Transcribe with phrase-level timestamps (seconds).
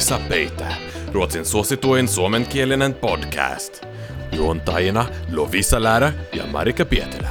[0.00, 0.74] Lovisa Peitä,
[1.12, 3.86] Ruotsin suosituin suomenkielinen podcast.
[4.32, 7.30] Juontajina Lovisa Lärä ja Marika Pietilä.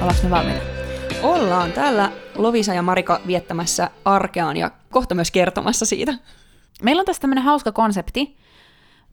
[0.00, 0.60] Ollaanko me valmiita?
[1.22, 6.14] Ollaan täällä Lovisa ja Marika viettämässä arkeaan ja kohta myös kertomassa siitä.
[6.82, 8.36] Meillä on tässä tämmöinen hauska konsepti.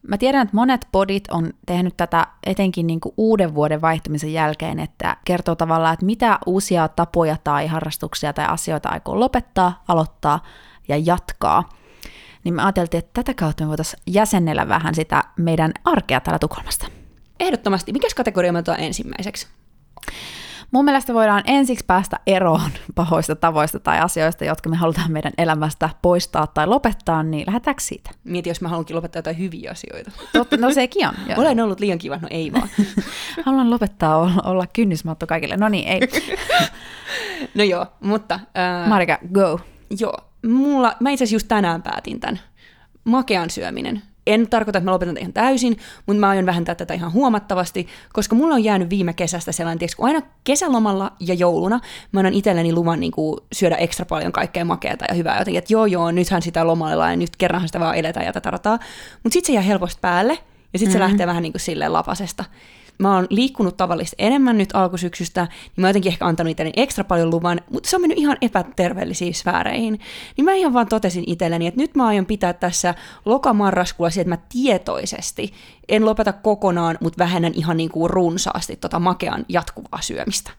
[0.07, 4.79] Mä tiedän, että monet podit on tehnyt tätä etenkin niin kuin uuden vuoden vaihtumisen jälkeen,
[4.79, 10.43] että kertoo tavallaan, että mitä uusia tapoja tai harrastuksia tai asioita aikoo lopettaa, aloittaa
[10.87, 11.69] ja jatkaa.
[12.43, 16.87] Niin me ajateltiin, että tätä kautta me voitaisiin jäsennellä vähän sitä meidän arkea täällä Tukholmasta.
[17.39, 17.93] Ehdottomasti.
[17.93, 19.47] Mikäs kategoria otetaan ensimmäiseksi?
[20.71, 25.89] Mun mielestä voidaan ensiksi päästä eroon pahoista tavoista tai asioista, jotka me halutaan meidän elämästä
[26.01, 28.11] poistaa tai lopettaa, niin lähdetäänkö siitä?
[28.23, 30.11] Mieti, jos mä haluankin lopettaa jotain hyviä asioita.
[30.33, 31.13] Totta, no sekin on.
[31.27, 31.39] joo.
[31.41, 32.69] Olen ollut liian kiva, no ei vaan.
[33.45, 35.57] Haluan lopettaa olla, olla kynnysmatto kaikille.
[35.57, 35.99] No niin, ei.
[37.55, 38.39] no joo, mutta...
[38.55, 39.59] Ää, Marika, go.
[39.99, 42.39] Joo, mulla, mä itse asiassa just tänään päätin tämän.
[43.03, 44.01] Makean syöminen.
[44.27, 48.35] En tarkoita, että mä lopetan ihan täysin, mutta mä aion vähentää tätä ihan huomattavasti, koska
[48.35, 51.79] mulla on jäänyt viime kesästä sellainen, tiiäks, kun aina kesälomalla ja jouluna
[52.11, 55.73] mä annan itselleni luvan niin kuin, syödä ekstra paljon kaikkea makeata ja hyvää jotenkin, että
[55.73, 58.79] joo joo, nythän sitä lomalla ja nyt kerranhan sitä vaan eletään ja tätä rataa.
[59.23, 60.93] Mutta sitten se jää helposti päälle ja sitten mm-hmm.
[60.93, 62.45] se lähtee vähän niin kuin silleen lapasesta
[62.97, 67.29] mä oon liikkunut tavallista enemmän nyt alkusyksystä, niin mä jotenkin ehkä antanut itselleni ekstra paljon
[67.29, 69.99] luvan, mutta se on mennyt ihan epäterveellisiin sfääreihin.
[70.37, 72.95] Niin mä ihan vaan totesin itselleni, että nyt mä aion pitää tässä
[73.25, 75.53] lokamarraskuulla että mä tietoisesti
[75.89, 80.51] en lopeta kokonaan, mutta vähennän ihan niin kuin runsaasti tota makean jatkuvaa syömistä.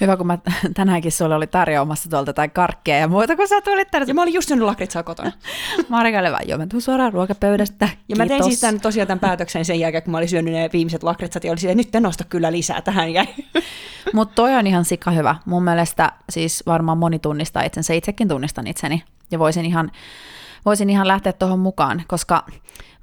[0.00, 0.38] Hyvä, kun mä
[0.74, 4.08] tänäänkin sulle oli tarjoamassa tuolta tai karkkeja ja muuta, kun sä tulit tänne.
[4.08, 5.32] Ja mä olin just syönyt lakritsaa kotona.
[5.88, 7.88] Marikalle vaan, joo, mä tuun suoraan ruokapöydästä.
[8.08, 10.70] Ja mä tein siis tämän, tosiaan tämän päätöksen sen jälkeen, kun mä olin syönyt ne
[10.72, 13.26] viimeiset lakritsat ja oli silleen, nyt en nosta kyllä lisää tähän jäi.
[14.14, 15.36] Mutta toi on ihan sika hyvä.
[15.44, 19.02] Mun mielestä siis varmaan moni tunnistaa itsensä, itsekin tunnistan itseni.
[19.30, 19.90] Ja voisin ihan,
[20.64, 22.44] voisin ihan lähteä tuohon mukaan, koska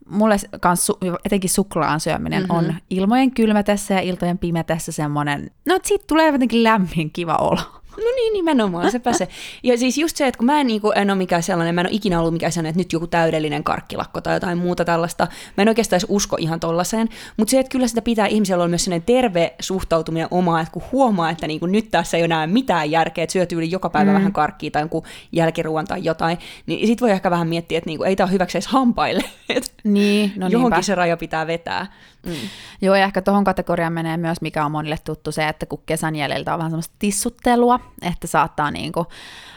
[0.09, 2.57] mulle kans su- etenkin suklaan syöminen mm-hmm.
[2.57, 7.59] on ilmojen kylmätessä ja iltojen pimetessä semmoinen, no että siitä tulee jotenkin lämmin kiva olo.
[7.97, 9.27] No niin, nimenomaan, se pääsee.
[9.63, 11.81] Ja siis just se, että kun mä en, niin kuin, en ole mikään sellainen, mä
[11.81, 15.27] en ole ikinä ollut mikään sellainen, että nyt joku täydellinen karkkilakko tai jotain muuta tällaista.
[15.57, 17.09] Mä en oikeastaan edes usko ihan tollaiseen.
[17.37, 20.83] Mutta se, että kyllä sitä pitää ihmisellä olla myös sellainen terve suhtautuminen omaa, että kun
[20.91, 23.89] huomaa, että niin kuin nyt tässä ei ole enää mitään järkeä, että syötyy yli joka
[23.89, 24.15] päivä mm.
[24.15, 27.97] vähän karkkia tai jonkun jälkiruoan tai jotain, niin sit voi ehkä vähän miettiä, että niin
[27.97, 29.23] kuin, ei tämä ole hyväksi edes hampaille.
[29.83, 30.81] niin, no Johonkin niinpä.
[30.81, 31.87] se raja pitää vetää.
[32.25, 32.33] Mm.
[32.81, 36.15] Joo, ja ehkä tuohon kategoriaan menee myös, mikä on monille tuttu se, että kun kesän
[36.15, 39.05] jäljiltä on vähän semmoista tissuttelua, että saattaa niin kuin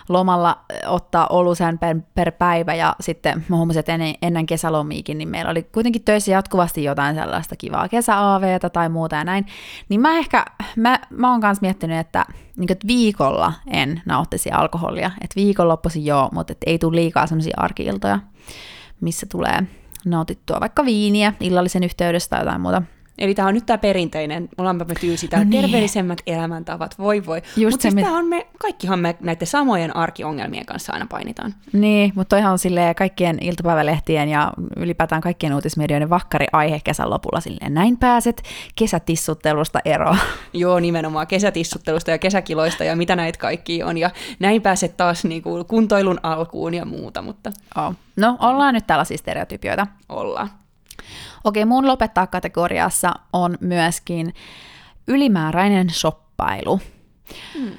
[0.08, 5.28] lomalla ottaa olusen per, per päivä, ja sitten mä huomasin, että ennen, ennen kesälomiikin, niin
[5.28, 8.14] meillä oli kuitenkin töissä jatkuvasti jotain sellaista kivaa kesä
[8.72, 9.46] tai muuta ja näin,
[9.88, 10.44] niin mä ehkä,
[10.76, 12.24] mä, mä oon kanssa miettinyt, että,
[12.56, 17.54] niin että viikolla en nauttisi alkoholia, että viikonloppuisin joo, mutta et ei tule liikaa semmoisia
[17.56, 18.18] arkiiltoja,
[19.00, 19.66] missä tulee
[20.04, 22.82] nautittua vaikka viiniä illallisen yhteydessä tai jotain muuta.
[23.20, 25.50] Eli tämä on nyt tämä perinteinen, mulla on tyysi, No niin.
[25.62, 27.42] terveellisemmät elämäntavat, voi voi.
[27.70, 31.54] Mutta siis mit- on me, kaikkihan me näiden samojen arkiongelmien kanssa aina painitaan.
[31.72, 37.40] Niin, mutta toihan on silleen kaikkien iltapäivälehtien ja ylipäätään kaikkien uutismedioiden vakkari aihe kesän lopulla
[37.40, 38.42] silleen, näin pääset
[38.74, 40.18] kesätissuttelusta eroon.
[40.52, 43.98] Joo, nimenomaan kesätissuttelusta ja kesäkiloista ja mitä näitä kaikki on.
[43.98, 47.94] Ja näin pääset taas niinku kuntoilun alkuun ja muuta, mutta Oh.
[48.16, 49.86] No, ollaan nyt tällaisia stereotypioita.
[50.08, 50.50] ollaan.
[51.44, 54.34] Okei, mun lopettaa kategoriassa on myöskin
[55.08, 56.80] ylimääräinen shoppailu.
[57.58, 57.72] Hmm.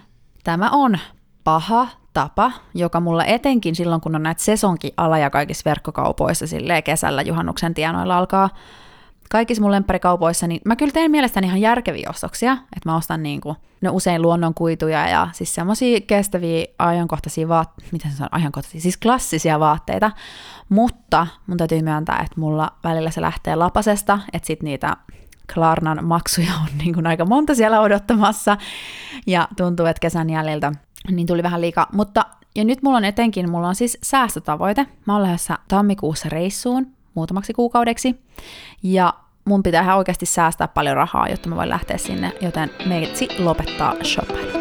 [0.44, 1.00] Tämä on
[1.44, 7.22] paha tapa, joka mulla etenkin silloin, kun on näitä sesonkin alaja kaikissa verkkokaupoissa silleen kesällä
[7.22, 8.50] juhannuksen tienoilla alkaa
[9.32, 13.56] kaikissa mun lempparikaupoissa, niin mä kyllä teen mielestäni ihan järkeviä ostoksia, että mä ostan niinku,
[13.82, 19.60] no usein luonnonkuituja ja siis semmosia kestäviä ajankohtaisia vaatteita, miten se on ajankohtaisia, siis klassisia
[19.60, 20.12] vaatteita,
[20.70, 24.98] mutta mun täytyy myöntää, että mulla välillä se lähtee lapasesta, että sit niitä
[25.54, 28.58] Klarnan maksuja on niin kuin aika monta siellä odottamassa,
[29.28, 30.72] ja tuntuu, että kesän jäljiltä
[31.12, 32.26] niin tuli vähän liikaa, mutta
[32.56, 37.54] ja nyt mulla on etenkin, mulla on siis säästötavoite, mä oon lähdössä tammikuussa reissuun muutamaksi
[37.54, 38.22] kuukaudeksi,
[38.84, 39.14] ja
[39.46, 44.52] mun pitää oikeasti säästää paljon rahaa, jotta mä voin lähteä sinne, joten meitsi lopettaa shoppailu.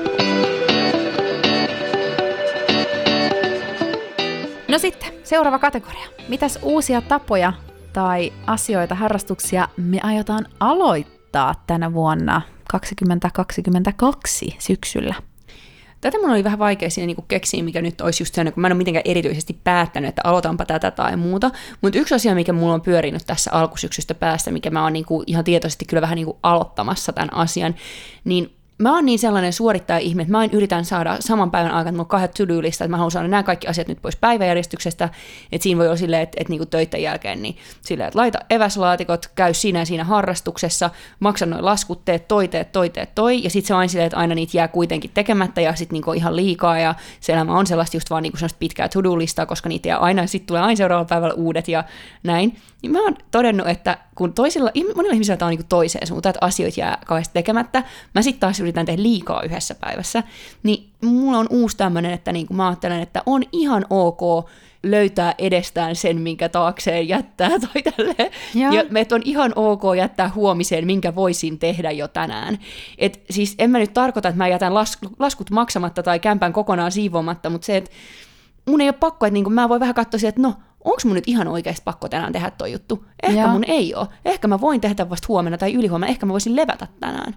[4.68, 6.06] No sitten, seuraava kategoria.
[6.28, 7.52] Mitäs uusia tapoja
[7.92, 15.14] tai asioita, harrastuksia me aiotaan aloittaa tänä vuonna 2022 syksyllä?
[16.00, 18.66] Tätä mun oli vähän vaikea siinä niinku keksiä, mikä nyt olisi just sellainen, kun mä
[18.66, 21.50] en ole mitenkään erityisesti päättänyt, että aloitanpa tätä tai muuta.
[21.80, 25.44] Mutta yksi asia, mikä mulla on pyörinyt tässä alkusyksystä päästä, mikä mä oon niinku ihan
[25.44, 27.74] tietoisesti kyllä vähän niinku aloittamassa tämän asian,
[28.24, 32.06] niin mä oon niin sellainen suorittaja-ihme, että mä en yritän saada saman päivän aikana, on
[32.06, 35.08] kahdet to että mä haluan saada nämä kaikki asiat nyt pois päiväjärjestyksestä,
[35.52, 39.26] että siinä voi olla silleen, että, että niinku töiden jälkeen, niin silleen, että laita eväslaatikot,
[39.34, 40.90] käy siinä siinä harrastuksessa,
[41.20, 44.18] maksa noin laskut, teet toi, teet toi, teet toi, ja sitten se on silleen, että
[44.18, 47.96] aina niitä jää kuitenkin tekemättä, ja sitten niinku ihan liikaa, ja se elämä on sellaista
[47.96, 51.34] just vaan niinku sellaista pitkää to-do-listaa, koska niitä jää aina, sitten tulee aina seuraavalla päivällä
[51.34, 51.84] uudet ja
[52.22, 52.56] näin.
[52.82, 56.46] Niin mä oon todennut, että kun toisilla, monilla ihmisillä tämä on niin toiseen suuntaan, että
[56.46, 57.82] asioita jää kauheasti tekemättä,
[58.14, 60.22] mä sitten taas yritän tehdä liikaa yhdessä päivässä,
[60.62, 64.50] niin mulla on uusi tämmöinen, että niin mä ajattelen, että on ihan ok
[64.82, 68.30] löytää edestään sen, minkä taakseen jättää tai tälleen.
[68.54, 68.72] Ja.
[68.72, 72.58] ja että on ihan ok jättää huomiseen, minkä voisin tehdä jo tänään.
[72.98, 76.92] Et siis en mä nyt tarkoita, että mä jätän las- laskut maksamatta tai kämpän kokonaan
[76.92, 77.90] siivoamatta, mutta se, että
[78.66, 80.54] mun ei ole pakko, että niin mä voin vähän katsoa että no,
[80.84, 83.04] onko mun nyt ihan oikeasti pakko tänään tehdä toi juttu?
[83.22, 83.50] Ehkä Joo.
[83.50, 84.08] mun ei ole.
[84.24, 86.10] Ehkä mä voin tehdä vasta huomenna tai ylihuomenna.
[86.10, 87.36] Ehkä mä voisin levätä tänään.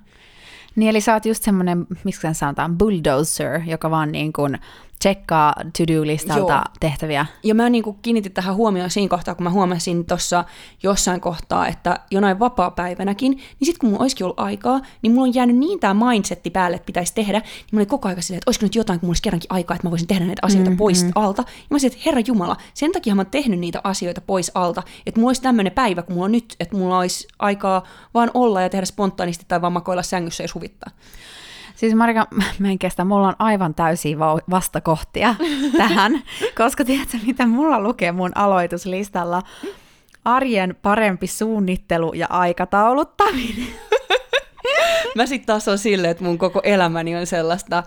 [0.76, 4.60] Niin, eli sä oot just semmoinen, miksi sen sanotaan, bulldozer, joka vaan niin kuin
[5.04, 6.62] tsekkaa to-do-listalta Joo.
[6.80, 7.26] tehtäviä.
[7.44, 10.46] Ja mä niin kuin kiinnitin tähän huomioon siinä kohtaa, kun mä huomasin tuossa
[10.84, 15.36] jossain kohtaa, että jonain vapaa-päivänäkin, niin sitten kun mulla olisikin ollut aikaa, niin mulla on
[15.36, 18.50] jäänyt niin tämä mindsetti päälle, että pitäisi tehdä, niin mulla oli koko ajan silleen, että
[18.50, 20.78] olisiko nyt jotain, kun mulla olisi kerrankin aikaa, että mä voisin tehdä näitä asioita mm,
[20.78, 21.12] pois mm.
[21.16, 21.44] alta.
[21.48, 24.84] Ja mä sanoin, että herra Jumala, sen takia mä oon tehnyt niitä asioita pois alta,
[25.06, 27.84] että mulla olisi tämmöinen päivä, kun mulla on nyt, että mulla olisi aikaa
[28.14, 30.92] vaan olla ja tehdä spontaanisti tai vaan makoilla sängyssä ja huvittaa.
[31.76, 32.28] Siis Marika,
[32.60, 35.36] mä en kestä, mulla on aivan täysiä vastakohtia
[35.78, 36.22] tähän,
[36.58, 39.42] koska tiedätkö, mitä mulla lukee mun aloituslistalla?
[40.26, 43.68] Arjen parempi suunnittelu ja aikatauluttaminen.
[45.16, 47.84] Mä sitten taas on silleen, että mun koko elämäni on sellaista,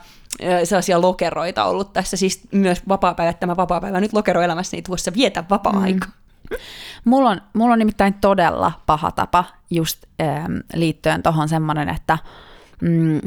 [0.65, 6.07] sellaisia lokeroita ollut tässä, siis myös vapaa-päivä, tämä vapaa-päivä nyt lokeroelämässä, niin tuossa vietä vapaa-aika.
[6.07, 6.57] Mm.
[7.05, 12.19] Mulla on, mulla on nimittäin todella paha tapa just ähm, liittyen tuohon semmoinen, että
[12.83, 13.21] mm,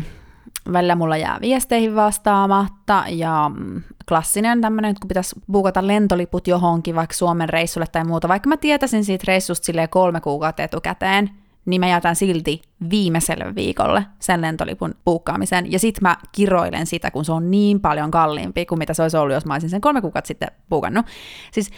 [0.73, 7.13] välillä mulla jää viesteihin vastaamatta ja mm, klassinen tämmöinen, kun pitäisi buukata lentoliput johonkin, vaikka
[7.13, 11.29] Suomen reissulle tai muuta, vaikka mä tietäisin siitä reissusta silleen kolme kuukautta etukäteen,
[11.65, 17.25] niin mä jätän silti viimeiselle viikolle sen lentolipun buukkaamisen, ja sit mä kiroilen sitä, kun
[17.25, 20.01] se on niin paljon kalliimpi kuin mitä se olisi ollut, jos mä olisin sen kolme
[20.01, 21.05] kuukautta sitten buukannut.
[21.51, 21.69] Siis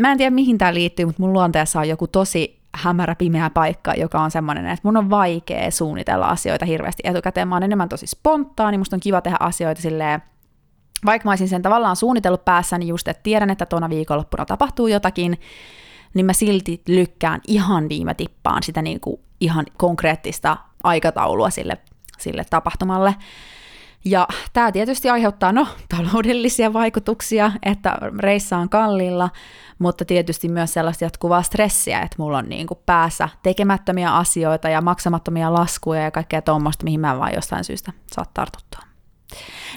[0.00, 3.94] mä en tiedä mihin tämä liittyy, mutta mun luonteessa on joku tosi hämärä, pimeä paikka,
[3.94, 7.48] joka on semmoinen, että mun on vaikea suunnitella asioita hirveästi etukäteen.
[7.48, 10.22] Mä oon enemmän tosi spontaani, musta on kiva tehdä asioita silleen,
[11.04, 15.40] vaikka mä olisin sen tavallaan suunnitellut päässäni just, että tiedän, että tuona viikonloppuna tapahtuu jotakin,
[16.14, 21.78] niin mä silti lykkään ihan viime tippaan sitä niin kuin ihan konkreettista aikataulua sille,
[22.18, 23.14] sille tapahtumalle.
[24.04, 25.66] Ja tämä tietysti aiheuttaa no,
[25.96, 29.30] taloudellisia vaikutuksia, että reissa on kalliilla,
[29.78, 34.80] mutta tietysti myös sellaista jatkuvaa stressiä, että mulla on niin kuin päässä tekemättömiä asioita ja
[34.80, 38.91] maksamattomia laskuja ja kaikkea tuommoista, mihin mä vaan jostain syystä saa tartuttua.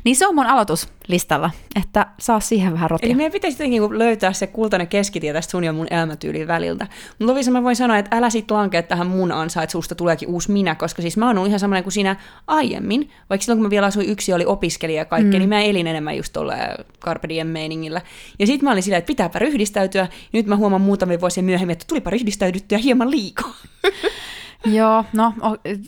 [0.03, 3.07] Niin se on mun aloituslistalla, että saa siihen vähän rotia.
[3.07, 6.87] Eli meidän pitäisi jotenkin löytää se kultainen keskitie tästä sun ja mun elämäntyylin väliltä.
[7.09, 10.29] Mutta Lovisa, mä voin sanoa, että älä sit lankea tähän mun ansaan, että susta tuleekin
[10.29, 12.15] uusi minä, koska siis mä oon ollut ihan samanlainen kuin sinä
[12.47, 13.09] aiemmin.
[13.29, 15.39] Vaikka silloin, kun mä vielä asuin yksi, oli opiskelija ja kaikkea, mm.
[15.39, 16.53] niin mä elin enemmän just tuolla
[17.01, 18.01] Carpe Diem meiningillä.
[18.39, 20.01] Ja sitten mä olin silleen, että pitääpä ryhdistäytyä.
[20.01, 23.55] Ja nyt mä huomaan muutamia vuosia myöhemmin, että tulipa ryhdistäydyttyä hieman liikaa.
[24.65, 25.33] joo, no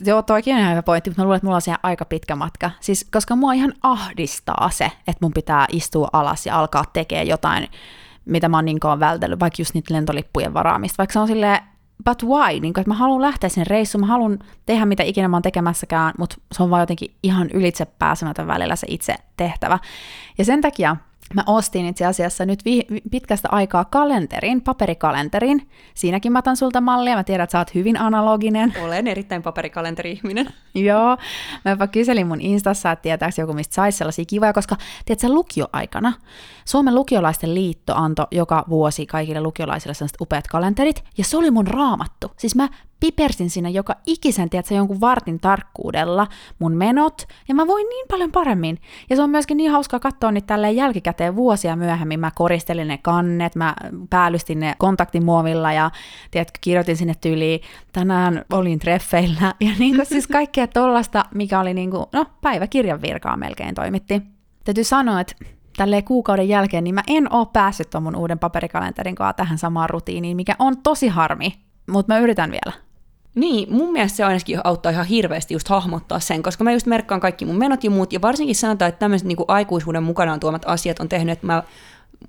[0.04, 2.36] joo, toikin on ihan hyvä pointti, mutta mä luulen, että mulla on siellä aika pitkä
[2.36, 2.70] matka.
[2.80, 7.68] Siis, koska mua ihan ahdistaa se, että mun pitää istua alas ja alkaa tekemään jotain,
[8.24, 10.98] mitä mä oon niin vältellyt, vaikka just niitä lentolippujen varaamista.
[10.98, 11.60] Vaikka se on silleen,
[12.04, 12.60] but why?
[12.60, 15.42] Niin kuin, että mä haluan lähteä sen reissuun, mä haluan tehdä mitä ikinä mä oon
[15.42, 19.78] tekemässäkään, mutta se on vaan jotenkin ihan ylitse pääsemätön välillä se itse tehtävä.
[20.38, 20.96] Ja sen takia
[21.34, 25.68] Mä ostin itse asiassa nyt vi- pitkästä aikaa kalenterin, paperikalenterin.
[25.94, 28.74] Siinäkin mä otan sulta mallia, mä tiedän, että sä oot hyvin analoginen.
[28.82, 30.48] Olen erittäin paperikalenteriihminen.
[30.74, 31.16] Joo,
[31.64, 36.12] mä jopa kyselin mun instassa, että tietääks joku, mistä saisi sellaisia kivoja, koska tiedätkö, lukioaikana
[36.68, 41.66] Suomen lukiolaisten liitto antoi joka vuosi kaikille lukiolaisille sellaiset upeat kalenterit, ja se oli mun
[41.66, 42.32] raamattu.
[42.36, 42.68] Siis mä
[43.00, 46.26] pipersin siinä joka ikisen, tiedätkö, jonkun vartin tarkkuudella
[46.58, 48.78] mun menot, ja mä voin niin paljon paremmin.
[49.10, 52.20] Ja se on myöskin niin hauska katsoa niitä tälleen jälkikäteen vuosia myöhemmin.
[52.20, 53.74] Mä koristelin ne kannet, mä
[54.10, 55.90] päällystin ne kontaktimuovilla ja
[56.30, 57.60] tiedätkö, kirjoitin sinne tyyliin,
[57.92, 63.02] tänään olin treffeillä, ja niin kuin siis kaikkea tollasta, mikä oli niin kuin, no päiväkirjan
[63.02, 64.22] virkaa melkein toimitti.
[64.64, 65.34] Täytyy sanoa, että
[65.78, 69.90] tälleen kuukauden jälkeen, niin mä en oo päässyt tuon mun uuden paperikalenterin kanssa tähän samaan
[69.90, 71.54] rutiiniin, mikä on tosi harmi,
[71.90, 72.72] mutta mä yritän vielä.
[73.34, 77.20] Niin, mun mielestä se ainakin auttaa ihan hirveästi just hahmottaa sen, koska mä just merkkaan
[77.20, 81.00] kaikki mun menot ja muut, ja varsinkin sanotaan, että tämmöiset niin aikuisuuden mukanaan tuomat asiat
[81.00, 81.62] on tehnyt, että mä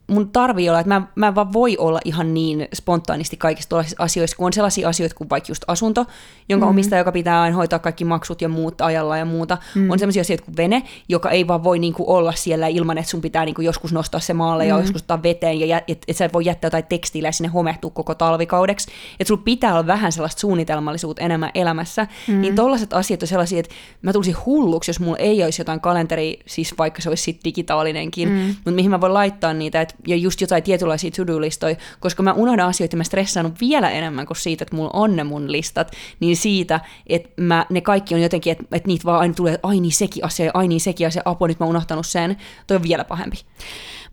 [0.10, 4.38] mun tarvii olla, että mä, mä en vaan voi olla ihan niin spontaanisti kaikista asioista,
[4.38, 6.06] kun on sellaisia asioita kuin vaikka just asunto,
[6.50, 6.70] jonka mm.
[6.70, 9.58] omistaja, joka pitää aina hoitaa kaikki maksut ja muut ajalla ja muuta.
[9.76, 9.90] Mm.
[9.90, 13.22] On sellaisia asioita kuin vene, joka ei vaan voi niinku olla siellä ilman, että sun
[13.22, 14.70] pitää niinku joskus nostaa se maalle mm.
[14.70, 18.16] ja joskus ottaa veteen, ja että et sä voi jättää jotain tekstiiliä sinne homehtua koko
[18.16, 18.92] talvikaudeksi.
[19.20, 22.08] Että sulla pitää olla vähän sellaista suunnitelmallisuutta enemmän elämässä.
[22.28, 22.42] Mm.
[22.42, 26.40] Niin tollaiset asiat on sellaisia, että mä tulisin hulluksi, jos mulla ei olisi jotain kalenteri,
[26.46, 28.36] siis vaikka se olisi sit digitaalinenkin, mm.
[28.36, 32.68] mutta mihin mä voin laittaa niitä, et, ja just jotain tietynlaisia to-do-listoja, koska mä unohdan
[32.68, 36.80] asioita mä stressaan vielä enemmän kuin siitä, että mulla on ne mun listat, niin siitä,
[37.08, 39.92] että mä, ne kaikki on jotenkin, että, että niitä vaan aina tulee, että ai niin
[39.92, 42.84] sekin asia, ja ai niin sekin asia, apua, nyt mä oon unohtanut sen, toi on
[42.84, 43.38] vielä pahempi.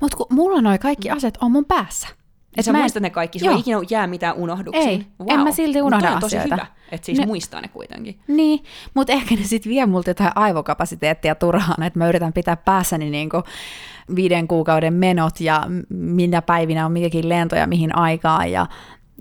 [0.00, 2.08] Mutta kun mulla noi kaikki asiat on mun päässä.
[2.56, 4.88] Et sä mä en- muistat ne kaikki, sulla ei ikinä jää mitään unohduksiin.
[4.88, 6.54] Ei, en mä silti unohda on tosi asioita.
[6.56, 8.18] hyvä, että siis Ne- muistaa ne kuitenkin.
[8.28, 13.10] Niin, mutta ehkä ne sitten vie multa jotain aivokapasiteettia turhaan, että mä yritän pitää päässäni
[13.10, 13.42] niinku
[14.16, 18.66] viiden kuukauden menot ja minä päivinä on mikäkin lento ja mihin aikaan ja,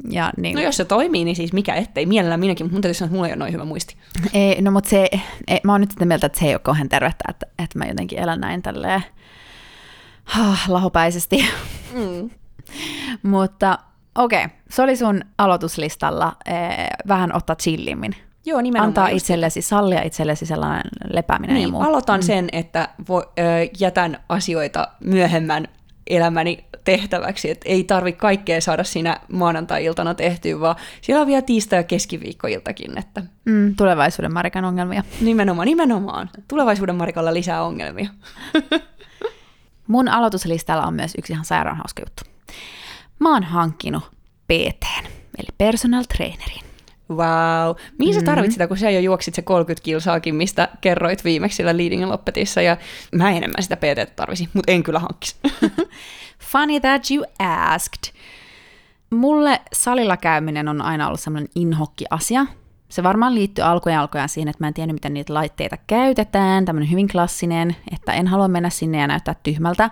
[0.09, 2.05] ja niin No jos se toimii, niin siis mikä ettei.
[2.05, 3.95] Mielellään minäkin, mutta mun täytyy sanoa, että mulla ei ole noin hyvä muisti.
[4.33, 5.09] Ei, no mutta se,
[5.47, 7.85] ei, mä oon nyt sitä mieltä, että se ei ole kauhean tervettä, että, että mä
[7.85, 9.03] jotenkin elän näin tälleen
[10.39, 11.45] ah, lahopäisesti.
[11.93, 12.29] Mm.
[13.23, 13.79] mutta
[14.15, 18.15] okei, okay, se oli sun aloituslistalla eh, vähän ottaa chillimmin.
[18.47, 18.87] Joo, nimenomaan.
[18.87, 21.81] Antaa just itsellesi, sallia itsellesi sellainen lepääminen ja Niin, muu.
[21.81, 23.23] aloitan sen, että vo, ö,
[23.79, 25.67] jätän asioita myöhemmän
[26.07, 31.79] elämäni tehtäväksi, että ei tarvi kaikkea saada siinä maanantai-iltana tehtyä, vaan siellä on vielä tiistai-
[31.79, 35.03] ja keskiviikkoiltakin, että Mm, tulevaisuuden Marikan ongelmia.
[35.21, 36.29] nimenomaan, nimenomaan.
[36.47, 38.09] Tulevaisuuden Marikolla lisää ongelmia.
[39.87, 42.23] Mun aloituslistalla on myös yksi ihan sairaan hauska juttu.
[43.19, 44.03] Mä oon hankkinut
[44.47, 44.85] PT,
[45.37, 46.61] eli personal trainerin.
[47.09, 47.75] Wow.
[47.99, 48.19] Mihin Mm.
[48.19, 52.05] sä tarvit sitä, kun sä jo juoksit se 30 kilsaakin, mistä kerroit viimeksi sillä Leading
[52.05, 52.77] Loppetissa, ja
[53.11, 55.35] mä enemmän sitä PT tarvisin, mutta en kyllä hankkisi.
[56.51, 58.13] Funny that you asked.
[59.09, 62.45] Mulle salilla käyminen on aina ollut semmoinen inhokki-asia.
[62.89, 66.65] Se varmaan liittyy alkujen alkujaan siihen, että mä en tiennyt, miten niitä laitteita käytetään.
[66.65, 69.89] Tämmöinen hyvin klassinen, että en halua mennä sinne ja näyttää tyhmältä.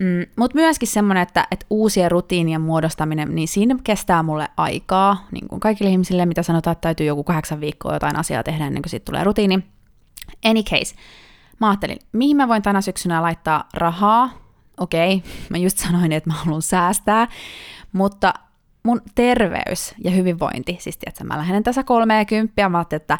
[0.00, 5.26] Mm, Mutta myöskin semmoinen, että, että uusien rutiinien muodostaminen, niin siinä kestää mulle aikaa.
[5.32, 8.82] Niin kuin kaikille ihmisille, mitä sanotaan, että täytyy joku kahdeksan viikkoa jotain asiaa tehdä ennen
[8.82, 9.64] kuin siitä tulee rutiini.
[10.44, 10.94] Any case.
[11.60, 14.30] Mä ajattelin, mihin mä voin tänä syksynä laittaa rahaa.
[14.80, 17.28] Okei, mä just sanoin, että mä haluan säästää,
[17.92, 18.34] mutta
[18.82, 23.18] mun terveys ja hyvinvointi, siis tiedätkö, mä lähden tässä 30, mä ajattelin, että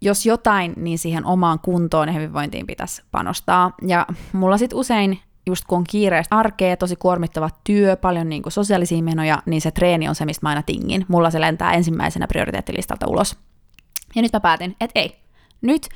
[0.00, 3.70] jos jotain, niin siihen omaan kuntoon ja hyvinvointiin pitäisi panostaa.
[3.86, 8.52] Ja mulla sitten usein, just kun on kiireistä arkea, tosi kuormittava työ, paljon niin kuin
[8.52, 11.04] sosiaalisia menoja, niin se treeni on se, mistä mä aina tingin.
[11.08, 13.36] Mulla se lentää ensimmäisenä prioriteettilistalta ulos.
[14.14, 15.16] Ja nyt mä päätin, että ei.
[15.60, 15.88] Nyt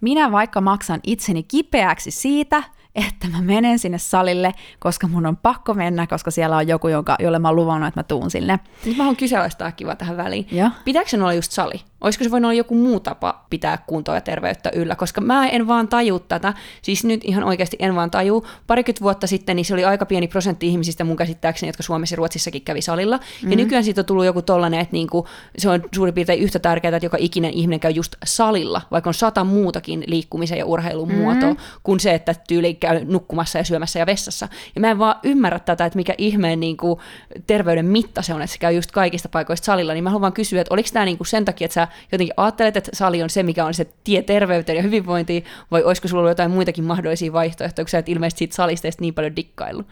[0.00, 2.62] minä vaikka maksan itseni kipeäksi siitä,
[2.94, 7.16] että mä menen sinne salille, koska mun on pakko mennä, koska siellä on joku, jonka,
[7.18, 8.60] jolle mä oon luvannut, että mä tuun sinne.
[8.84, 10.46] Nyt mä haluan kyseenalaistaa kiva tähän väliin.
[10.50, 10.70] Joo.
[10.84, 11.80] Pitääkö sen olla just sali?
[12.02, 14.96] Olisiko se voinut olla joku muu tapa pitää kuntoa ja terveyttä yllä?
[14.96, 16.54] Koska mä en vaan taju tätä.
[16.82, 18.46] Siis nyt ihan oikeasti en vaan taju.
[18.66, 22.16] Parikymmentä vuotta sitten niin se oli aika pieni prosentti ihmisistä mun käsittääkseni, jotka Suomessa ja
[22.16, 23.16] Ruotsissakin kävi salilla.
[23.16, 23.50] Mm-hmm.
[23.50, 25.26] Ja nykyään siitä on tullut joku tollanen, että niinku,
[25.58, 29.14] se on suurin piirtein yhtä tärkeää, että joka ikinen ihminen käy just salilla, vaikka on
[29.14, 31.22] sata muutakin liikkumisen ja urheilun mm-hmm.
[31.22, 34.48] muotoa, kuin se, että tyyli käy nukkumassa ja syömässä ja vessassa.
[34.74, 37.00] Ja mä en vaan ymmärrä tätä, että mikä ihmeen niinku,
[37.46, 40.32] terveyden mitta se on, että se käy just kaikista paikoista salilla, niin mä haluan vaan
[40.32, 43.42] kysyä, että oliko tämä niinku sen takia, että sä jotenkin ajattelet, että sali on se,
[43.42, 47.84] mikä on se tie terveyteen ja hyvinvointiin, vai olisiko sulla ollut jotain muitakin mahdollisia vaihtoehtoja,
[47.84, 49.86] kun sä et ilmeisesti siitä salista niin paljon dikkaillut?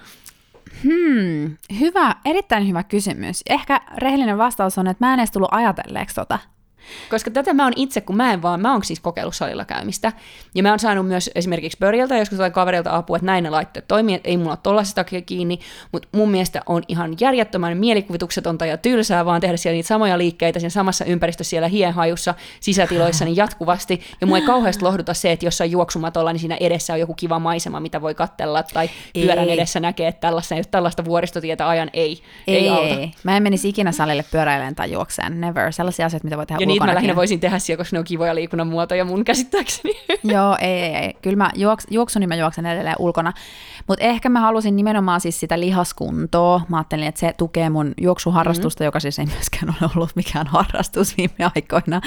[0.82, 3.42] Hmm, hyvä, erittäin hyvä kysymys.
[3.50, 6.38] Ehkä rehellinen vastaus on, että mä en edes tullut ajatelleeksi tota.
[7.10, 10.12] Koska tätä mä oon itse, kun mä en vaan, mä oon siis kokeillut salilla käymistä,
[10.54, 13.88] ja mä oon saanut myös esimerkiksi Börjeltä joskus tai kaverilta apua, että näin ne laitteet
[13.88, 15.60] toimii, että ei mulla ole tollaisesta kiinni,
[15.92, 20.58] mutta mun mielestä on ihan järjettömän mielikuvituksetonta ja tylsää vaan tehdä siellä niitä samoja liikkeitä
[20.58, 25.46] siinä samassa ympäristössä siellä hienhajussa sisätiloissa niin jatkuvasti, ja mua ei kauheasti lohduta se, että
[25.46, 29.52] jossain juoksumatolla, niin siinä edessä on joku kiva maisema, mitä voi katsella, tai pyörän Ei.
[29.54, 32.82] edessä näkee, että tällaista, jos tällaista vuoristotietä ajan ei, ei, Ei, auta.
[32.82, 33.12] ei.
[33.22, 35.40] Mä en menisi ikinä salille pyöräilemään tai juokseen.
[35.40, 35.72] Never.
[35.72, 38.04] Sellaisia asioita, mitä voi tehdä Ja niitä mä lähinnä voisin tehdä siellä, koska ne on
[38.04, 39.94] kivoja liikunnan muotoja mun käsittääkseni.
[40.34, 41.14] Joo, ei, ei, ei.
[41.22, 43.32] Kyllä mä juoks, juoksuni mä juoksen edelleen ulkona.
[43.86, 46.60] Mutta ehkä mä halusin nimenomaan siis sitä lihaskuntoa.
[46.68, 48.86] Mä ajattelin, että se tukee mun juoksuharrastusta, mm-hmm.
[48.86, 52.00] joka siis ei myöskään ole ollut mikään harrastus viime aikoina.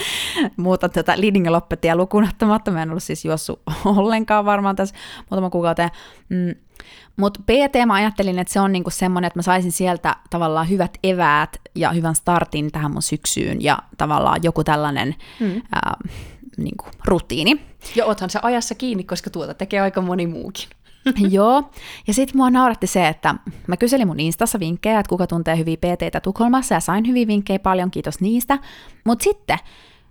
[0.58, 2.72] Muuta tätä leading loppetia lukuun ottamatta.
[2.72, 4.96] Mä en ollut siis juossut ollenkaan varmaan tässä
[5.30, 5.90] muutama kuukauteen.
[6.30, 6.56] Mm.
[7.18, 10.98] Mutta PT mä ajattelin, että se on niinku semmoinen, että mä saisin sieltä tavallaan hyvät
[11.04, 15.62] eväät ja hyvän startin tähän mun syksyyn ja tavallaan joku tällainen mm.
[15.76, 15.98] ää,
[16.58, 17.62] niinku, rutiini.
[17.96, 20.70] Ja oothan sä ajassa kiinni, koska tuota tekee aika moni muukin.
[21.30, 21.72] Joo,
[22.08, 23.36] ja sitten mua nauratti se, että
[23.68, 27.60] mä kyselin mun Instassa vinkkejä, että kuka tuntee hyviä PTtä Tukholmassa, ja sain hyviä vinkkejä
[27.60, 28.60] paljon, kiitos niistä.
[29.04, 29.58] Mutta sitten,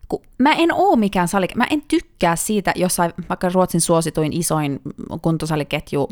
[0.08, 4.80] kun mä en oo mikään sali, mä en tykkää siitä jossain vaikka Ruotsin suosituin isoin
[5.22, 6.08] kuntosaliketju,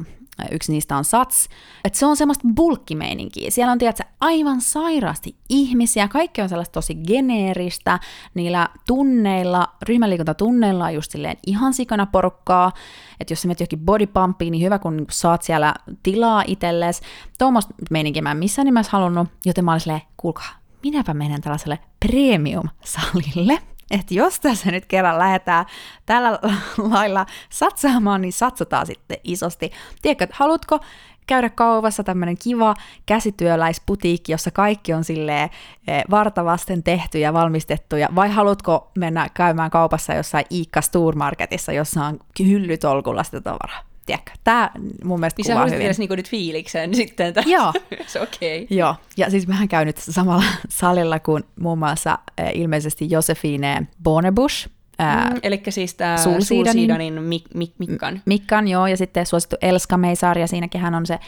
[0.51, 1.49] yksi niistä on Sats,
[1.85, 3.51] että se on semmoista bulkkimeininkiä.
[3.51, 7.99] Siellä on, tiedätkö, aivan sairaasti ihmisiä, kaikki on sellaista tosi geneeristä,
[8.35, 12.73] niillä tunneilla, ryhmäliikuntatunneilla on just silleen ihan sikana porukkaa,
[13.21, 17.03] että jos sä menet johonkin bodypumpiin, niin hyvä kun saat siellä tilaa itsellesi.
[17.39, 20.51] Tuommoista meininkiä mä en missään nimessä halunnut, joten mä olin silleen, kuulkaa,
[20.83, 23.59] minäpä menen tällaiselle premium-salille,
[23.91, 25.67] että jos tässä nyt kerran lähdetään
[26.07, 26.39] tällä
[26.79, 29.73] lailla satsaamaan, niin satsataan sitten isosti.
[30.03, 30.81] Tiedätkö, että haluatko
[31.27, 32.75] käydä kaupassa tämmöinen kiva
[33.07, 35.51] käsityöläisputiikki, jossa kaikki on silleen
[35.89, 42.19] eh, vartavasten tehty ja valmistettuja, vai haluatko mennä käymään kaupassa jossain Iikka Stourmarketissa, jossa on
[42.39, 43.90] hyllytolkulla sitä tavaraa?
[44.11, 44.71] Tiedätkö, tämä
[45.05, 45.81] mun mielestä niin kuvaa hyvin.
[45.87, 47.51] edes niinku nyt fiiliksen sitten tässä.
[47.51, 47.73] Joo.
[48.07, 48.63] se okei.
[48.63, 48.79] Okay.
[48.79, 52.19] Joo, ja siis mähän käyn nyt samalla salilla kuin muun muassa
[52.55, 54.69] ilmeisesti Josefine Bonebush,
[55.01, 58.23] äh, Mm, eli siis tämä Sulsiidanin- Mik, Mik, Mikkan.
[58.27, 61.19] Mikkan, joo, ja sitten suosittu Elska Meisar, ja siinäkin hän on se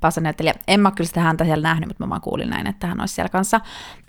[0.00, 0.54] passanäyttelijä.
[0.68, 3.14] En mä kyllä sitä häntä siellä nähnyt, mutta mä vaan kuulin näin, että hän olisi
[3.14, 3.60] siellä kanssa.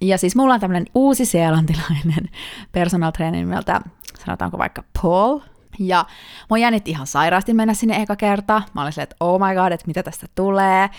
[0.01, 2.29] Ja siis mulla on tämmöinen uusi seelantilainen
[2.71, 3.81] personal trainer nimeltä,
[4.25, 5.39] sanotaanko vaikka Paul,
[5.79, 6.05] ja
[6.49, 8.61] mua jännitti ihan sairaasti mennä sinne eka kerta.
[8.73, 10.89] Mä olin silleen, että oh my god, että mitä tästä tulee.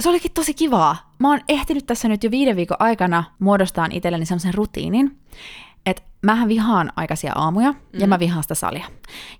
[0.00, 1.12] Se olikin tosi kivaa.
[1.18, 5.18] Mä oon ehtinyt tässä nyt jo viiden viikon aikana muodostaa itselleni sellaisen rutiinin,
[5.86, 7.78] että mähän vihaan aikaisia aamuja mm.
[7.92, 8.86] ja mä vihaan sitä salia.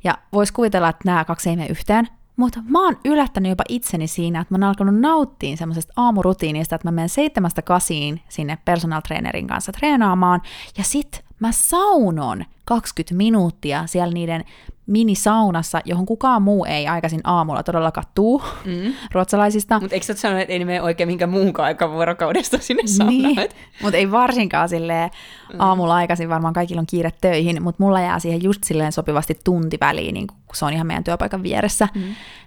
[0.05, 4.07] Ja vois kuvitella, että nämä kaksi ei mene yhteen, mutta mä oon yllättänyt jopa itseni
[4.07, 9.01] siinä, että mä oon alkanut nauttia semmoisesta aamurutiinista, että mä menen seitsemästä kasiin sinne personal
[9.01, 10.43] trainerin kanssa treenaamaan,
[10.79, 14.45] ja sit mä saunon 20 minuuttia siellä niiden
[14.87, 18.93] minisaunassa, johon kukaan muu ei aikaisin aamulla todellakaan tuu mm.
[19.13, 19.81] ruotsalaisista.
[19.81, 23.19] Mutta eikö sä sano, että ei ne mene oikein minkään muunkaan aikaan vuorokaudesta sinne saunaan?
[23.19, 23.49] Niin,
[23.83, 25.11] mutta ei varsinkaan silleen
[25.59, 29.79] aamulla aikaisin, varmaan kaikilla on kiire töihin, mutta mulla jää siihen just silleen sopivasti tunti
[29.81, 31.89] väliin, niin kun se on ihan meidän työpaikan vieressä.
[31.95, 32.03] Mm.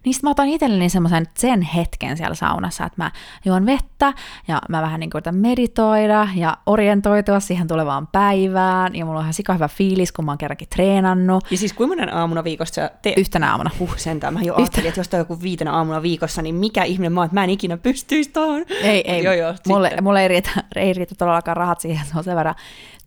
[0.06, 3.12] Niin sit mä otan itselleni semmoisen sen hetken siellä saunassa, että mä
[3.46, 4.14] juon vettä
[4.48, 9.34] ja mä vähän niin kuin meditoida ja orientoitua siihen tulevaan päivään ja mulla on ihan
[9.34, 13.18] sika hyvä fiilis, kun mä oon kerrankin treenannut Ja siis kuinka monen aamuna viikossa teet?
[13.18, 13.70] yhtenä aamuna.
[13.80, 14.34] Huh, sentään.
[14.34, 17.20] Mä jo ajattelin, että jos tää on joku viitenä aamuna viikossa, niin mikä ihminen mä
[17.20, 18.66] oon, että mä en ikinä pystyisi tohon.
[18.82, 19.24] Ei, ei.
[19.24, 20.04] Joo, joo, mulle, sitten.
[20.04, 22.56] mulle ei, riitä, ei riitä todellakaan rahat siihen, se on sen verran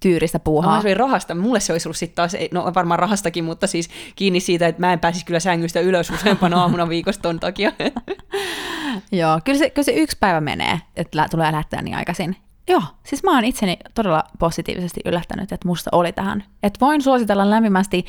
[0.01, 0.77] tyyristä puuhaa.
[0.77, 1.35] Mä se oli rahasta.
[1.35, 4.93] Mulle se olisi ollut sitten taas, no varmaan rahastakin, mutta siis kiinni siitä, että mä
[4.93, 7.73] en pääsisi kyllä sängystä ylös useampana aamuna viikosta ton takia.
[9.13, 12.37] Joo, kyllä se, kyllä se yksi päivä menee, että tulee lähteä niin aikaisin.
[12.69, 16.45] Joo, siis mä oon itseni todella positiivisesti yllättänyt, että musta oli tähän.
[16.63, 18.05] Että voin suositella lämpimästi,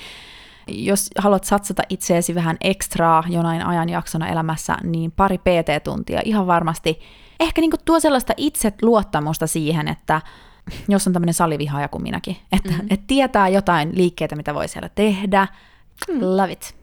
[0.68, 7.00] jos haluat satsata itseesi vähän ekstraa jonain ajanjaksona elämässä, niin pari PT-tuntia ihan varmasti
[7.40, 10.22] ehkä niinku tuo sellaista itseluottamusta siihen, että
[10.88, 12.88] jos on tämmöinen salivihaaja kuin minäkin, että mm-hmm.
[12.90, 15.48] et tietää jotain liikkeitä, mitä voi siellä tehdä.
[16.12, 16.18] Mm.
[16.22, 16.76] Love it.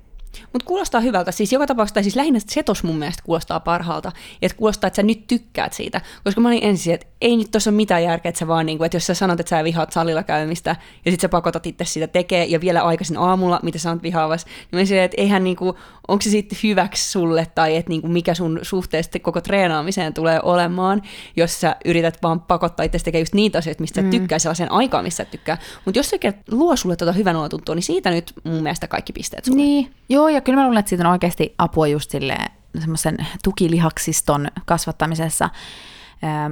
[0.52, 1.32] Mutta kuulostaa hyvältä.
[1.32, 4.12] Siis joka tapauksessa, tai siis lähinnä se tos mun mielestä kuulostaa parhaalta.
[4.42, 6.00] Ja että kuulostaa, että sä nyt tykkäät siitä.
[6.24, 8.84] Koska mä olin ensin, että ei nyt tuossa ole mitään järkeä, että sä vaan niinku,
[8.84, 12.06] että jos sä sanot, että sä vihaat salilla käymistä, ja sit sä pakotat itse sitä
[12.06, 15.76] tekee, ja vielä aikaisin aamulla, mitä sä oot vihaavas, niin mä silleen, että eihän niinku,
[16.08, 21.02] onko se sitten hyväksi sulle, tai että niinku, mikä sun suhteesta koko treenaamiseen tulee olemaan,
[21.36, 24.10] jos sä yrität vaan pakottaa itse tekemään just niitä asioita, mistä sä mm.
[24.10, 25.58] tykkää sellaisen aikaan, missä sä tykkää.
[25.84, 26.18] Mutta jos se
[26.50, 29.56] luo sulle tota hyvän olotuntoa, niin siitä nyt mun mielestä kaikki pisteet sulle.
[29.56, 34.48] Niin, joo, ja kyllä mä luulen, että siitä on oikeasti apua just silleen semmoisen tukilihaksiston
[34.66, 35.50] kasvattamisessa.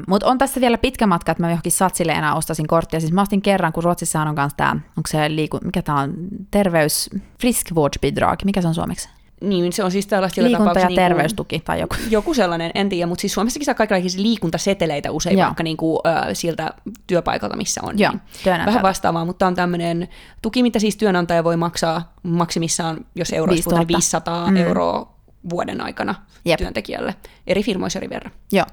[0.09, 3.01] Mutta on tässä vielä pitkä matka, että mä johonkin satsille enää ostasin korttia.
[3.01, 6.15] Siis mä ostin kerran, kun Ruotsissa on kanssa tämä, onko se liiku, mikä tämä on,
[6.51, 7.11] terveys,
[7.41, 9.09] friskvårdsbidrag, mikä se on suomeksi?
[9.41, 11.95] Niin, se on siis tällaista Liikunta- ja tapauksessa terveystuki tai joku.
[12.11, 15.47] Joku sellainen, en tiedä, mutta siis Suomessakin saa kaikenlaisia liikuntaseteleitä usein Joo.
[15.47, 16.71] vaikka niin kuin, äh, siltä
[17.07, 17.99] työpaikalta, missä on.
[17.99, 18.67] Joo, niin.
[18.67, 20.09] Vähän vastaavaa, mutta on tämmöinen
[20.43, 23.87] tuki, mitä siis työnantaja voi maksaa maksimissaan, jos euroissa 5000.
[23.87, 24.57] puhutaan, 500 mm.
[24.57, 25.19] euroa
[25.51, 26.59] vuoden aikana Jep.
[26.59, 27.15] työntekijälle.
[27.47, 28.33] Eri firmoissa eri verran.
[28.53, 28.67] Joo.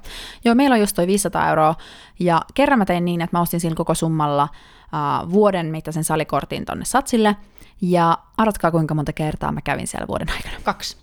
[0.46, 1.76] Joo, meillä on just toi 500 euroa,
[2.20, 6.66] ja kerran mä tein niin, että mä ostin sillä koko summalla uh, vuoden mittaisen salikortin
[6.66, 7.36] tonne satsille,
[7.82, 10.56] ja arvatkaa kuinka monta kertaa mä kävin siellä vuoden aikana.
[10.64, 10.98] Kaksi.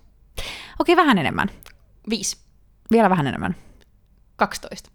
[0.79, 1.49] Okei, vähän enemmän.
[2.11, 2.37] Viisi.
[2.91, 3.57] Vielä vähän enemmän.
[4.37, 4.91] 12.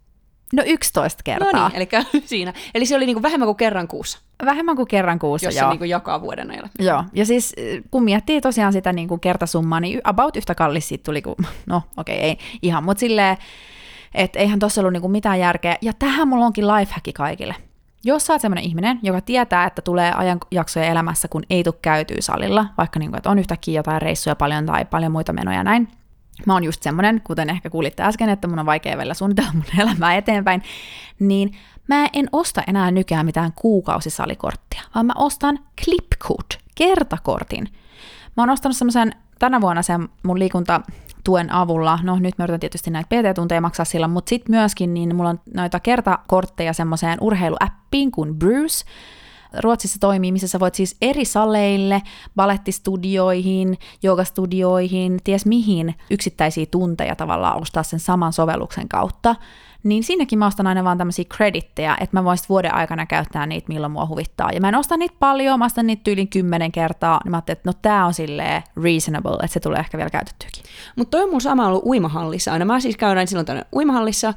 [0.52, 1.52] No 11 kertaa.
[1.52, 1.88] No niin, eli
[2.26, 2.52] siinä.
[2.74, 5.64] Eli se oli niin kuin vähemmän kuin kerran kuussa, Vähemmän kuin kerran kuussa, jos joo.
[5.64, 6.68] se niin kuin jakaa vuoden ajalla.
[6.78, 10.88] Joo, ja siis äh, kun miettii tosiaan sitä niin kuin kertasummaa, niin about yhtä kallis
[10.88, 11.36] siitä tuli kuin,
[11.66, 13.36] no okei, okay, ei ihan, mutta silleen,
[14.14, 15.76] että eihän tuossa ollut niin kuin mitään järkeä.
[15.82, 17.54] Ja tähän mulla onkin lifehacki kaikille.
[18.04, 22.16] Jos sä oot semmoinen ihminen, joka tietää, että tulee ajanjaksoja elämässä, kun ei tule käytyä
[22.20, 25.88] salilla, vaikka niin kuin, että on yhtäkkiä jotain reissuja paljon tai paljon muita menoja näin,
[26.46, 29.64] mä oon just semmoinen, kuten ehkä kuulitte äsken, että mun on vaikea vielä suunnitella mun
[29.82, 30.62] elämää eteenpäin,
[31.18, 31.56] niin
[31.88, 37.68] mä en osta enää nykään mitään kuukausisalikorttia, vaan mä ostan Clipcoot, kertakortin.
[38.36, 40.38] Mä oon ostanut semmoisen tänä vuonna sen mun
[41.28, 45.16] liikuntatuen avulla, no nyt mä yritän tietysti näitä PT-tunteja maksaa sillä, mutta sitten myöskin niin
[45.16, 48.84] mulla on noita kertakortteja semmoiseen urheiluäppiin kuin Bruce,
[49.62, 52.02] Ruotsissa toimii, missä sä voit siis eri saleille,
[52.36, 59.36] balettistudioihin, joogastudioihin, ties mihin yksittäisiä tunteja tavallaan ostaa sen saman sovelluksen kautta
[59.88, 63.68] niin siinäkin mä ostan aina vaan tämmöisiä kredittejä, että mä voisin vuoden aikana käyttää niitä,
[63.68, 64.50] milloin mua huvittaa.
[64.52, 67.58] Ja mä en osta niitä paljon, mä ostan niitä tyylin kymmenen kertaa, niin mä ajattelin,
[67.58, 70.62] että no tää on silleen reasonable, että se tulee ehkä vielä käytettyäkin.
[70.96, 72.64] Mutta toi on mun sama ollut uimahallissa aina.
[72.64, 74.34] Mä siis käyn silloin tänne uimahallissa,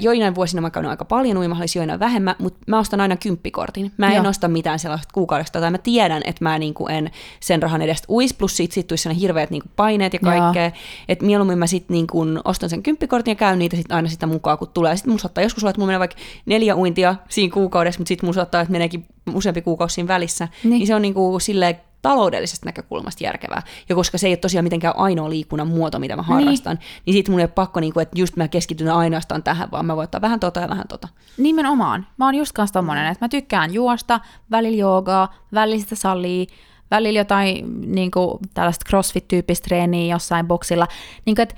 [0.00, 3.92] joinain vuosina mä käyn aika paljon uimahallissa, joinain vähemmän, mutta mä ostan aina kymppikortin.
[3.96, 4.28] Mä en Joo.
[4.28, 8.34] osta mitään sellaista kuukaudesta, tai mä tiedän, että mä niinku en sen rahan edestä uis,
[8.34, 10.70] plus sit, sit tulisi hirveät niinku paineet ja kaikkea.
[11.08, 14.58] Että mieluummin mä sitten niinku ostan sen kymppikortin ja käyn niitä sit aina sitä mukaan,
[14.58, 14.96] kun tulee.
[14.96, 16.16] Sitten mun saattaa joskus olla, että mun menee vaikka
[16.46, 20.48] neljä uintia siinä kuukaudessa, mutta sitten mun saattaa, että meneekin useampi kuukausi siinä välissä.
[20.64, 21.76] Niin, niin se on niinku silleen
[22.08, 23.62] taloudellisesta näkökulmasta järkevää.
[23.88, 27.14] Ja koska se ei ole tosiaan mitenkään ainoa liikunnan muoto, mitä mä harrastan, niin, niin
[27.14, 29.96] sitten mun ei ole pakko, niin kuin, että just mä keskityn ainoastaan tähän, vaan mä
[29.96, 31.08] voin ottaa vähän tota ja vähän tota.
[31.38, 32.06] Nimenomaan.
[32.16, 36.46] Mä oon just kanssa tommonen, että mä tykkään juosta, välillä joogaa, välillä sitä salia,
[36.90, 40.86] välillä jotain niin kuin, tällaista crossfit-tyyppistä treeniä jossain boksilla.
[41.24, 41.54] Niin kuin, että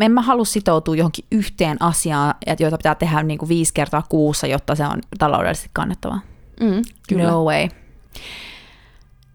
[0.00, 4.46] en mä halua sitoutua johonkin yhteen asiaan, jota pitää tehdä niin kuin viisi kertaa kuussa,
[4.46, 6.20] jotta se on taloudellisesti kannattavaa.
[6.60, 7.30] Mm, kyllä.
[7.30, 7.68] No way.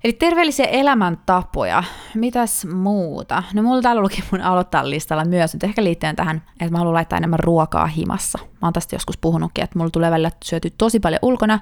[0.05, 1.83] Eli terveellisiä elämäntapoja.
[2.15, 3.43] Mitäs muuta?
[3.53, 6.93] No mulla täällä luki mun aloittaa listalla myös, nyt ehkä liittyen tähän, että mä haluan
[6.93, 8.39] laittaa enemmän ruokaa himassa.
[8.41, 11.59] Mä oon tästä joskus puhunutkin, että mulla tulee välillä syöty tosi paljon ulkona,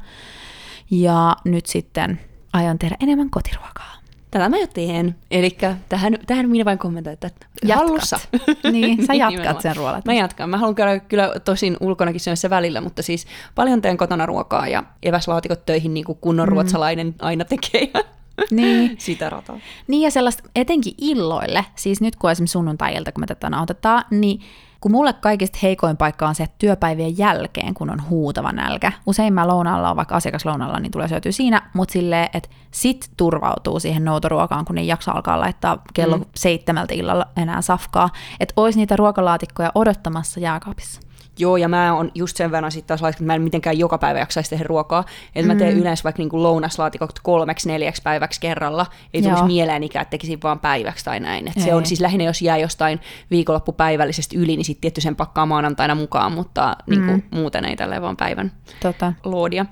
[0.91, 2.19] ja nyt sitten
[2.53, 3.93] aion tehdä enemmän kotiruokaa.
[4.31, 5.15] Tätä mä jo teen.
[5.31, 5.57] Eli
[5.89, 7.29] tähän, tähän minä vain kommentoin, että
[7.63, 7.87] jatkat.
[7.87, 8.19] hallussa.
[8.71, 10.01] Niin, sä jatkat sen ruoan.
[10.05, 10.49] Mä jatkan.
[10.49, 14.83] Mä haluan käydä kyllä tosin ulkonakin syömässä välillä, mutta siis paljon teen kotona ruokaa ja
[15.03, 16.51] eväslaatikot töihin niin kuin kunnon mm.
[16.51, 17.91] ruotsalainen aina tekee.
[18.51, 18.95] Niin.
[18.99, 19.59] Sitä rataa.
[19.87, 24.41] Niin ja sellaista etenkin illoille, siis nyt kun esimerkiksi sunnuntai kun me tätä nautetaan, niin
[24.83, 28.91] kun mulle kaikista heikoin paikka on se, että työpäivien jälkeen, kun on huutava nälkä.
[29.05, 33.79] Usein mä lounalla on vaikka asiakaslounalla, niin tulee syötyä siinä, mutta silleen, että sit turvautuu
[33.79, 36.25] siihen noutoruokaan, kun ei jaksa alkaa laittaa kello mm.
[36.35, 38.09] seitsemältä illalla enää safkaa.
[38.39, 41.01] Että olisi niitä ruokalaatikkoja odottamassa jääkaapissa.
[41.39, 44.19] Joo, ja mä oon just sen verran sitten taas että mä en mitenkään joka päivä
[44.19, 45.03] jaksaisi tehdä ruokaa.
[45.35, 45.81] Että mä teen mm.
[45.81, 48.85] yleensä vaikka niinku lounaslaatikot kolmeksi, neljäksi päiväksi kerralla.
[49.13, 51.47] Ei tulisi mieleen ikään, että tekisin vaan päiväksi tai näin.
[51.47, 52.99] Et se on siis lähinnä, jos jää jostain
[53.31, 57.23] viikonloppupäivällisesti yli, niin sitten tietty sen pakkaa maanantaina mukaan, mutta niinku mm.
[57.31, 59.13] muuten ei tälleen vaan päivän tota.
[59.23, 59.65] loodia.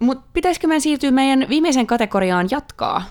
[0.00, 3.02] Mutta pitäisikö meidän siirtyä meidän viimeisen kategoriaan jatkaa?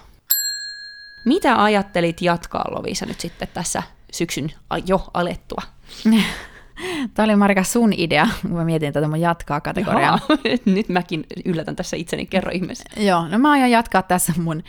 [1.26, 4.52] Mitä ajattelit jatkaa, Lovisa, nyt sitten tässä syksyn
[4.86, 5.62] jo alettua?
[7.14, 10.20] Tämä oli Marika sun idea, kun mä mietin tätä mun jatkaa kategoriaa.
[10.66, 12.84] Nyt mäkin yllätän tässä itseni, kerro ihmeessä.
[13.08, 14.64] Joo, no mä aion jatkaa tässä mun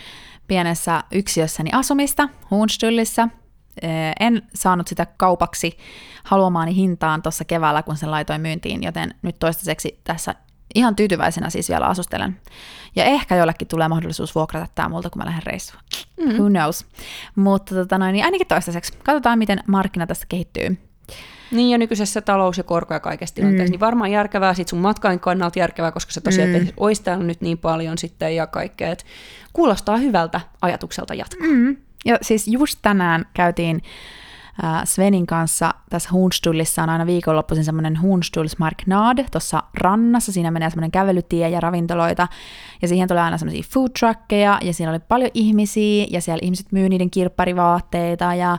[0.46, 3.28] pienessä yksiössäni asumista, Huunstyllissä.
[4.20, 5.78] En saanut sitä kaupaksi
[6.24, 10.34] haluamaani hintaan tuossa keväällä, kun sen laitoin myyntiin, joten nyt toistaiseksi tässä
[10.74, 12.40] ihan tyytyväisenä siis vielä asustelen.
[12.96, 15.82] Ja ehkä jollekin tulee mahdollisuus vuokrata tämä multa, kun mä lähden reissuun.
[16.20, 16.32] Mm.
[16.32, 16.86] Who knows?
[17.36, 18.92] Mutta tota noin, niin ainakin toistaiseksi.
[19.04, 20.78] Katsotaan, miten markkina tästä kehittyy.
[21.52, 23.70] Niin ja nykyisessä talous- ja korko- ja kaikessa tilanteessa, mm.
[23.70, 26.68] niin varmaan järkevää, sit sun matkain kannalta järkevää, koska se tosiaan mm.
[26.76, 29.04] olisi täällä nyt niin paljon sitten ja kaikkea, että
[29.52, 31.46] kuulostaa hyvältä ajatukselta jatkaa.
[31.48, 31.76] Mm.
[32.04, 33.82] Ja siis just tänään käytiin
[34.64, 40.32] äh, Svenin kanssa tässä Hunstullissa on aina viikonloppuisin semmoinen Hunstulls-marknad tuossa rannassa.
[40.32, 42.28] Siinä menee semmoinen kävelytie ja ravintoloita.
[42.82, 46.72] Ja siihen tulee aina semmoisia food truckeja ja siellä oli paljon ihmisiä ja siellä ihmiset
[46.72, 48.58] myy niiden kirpparivaatteita ja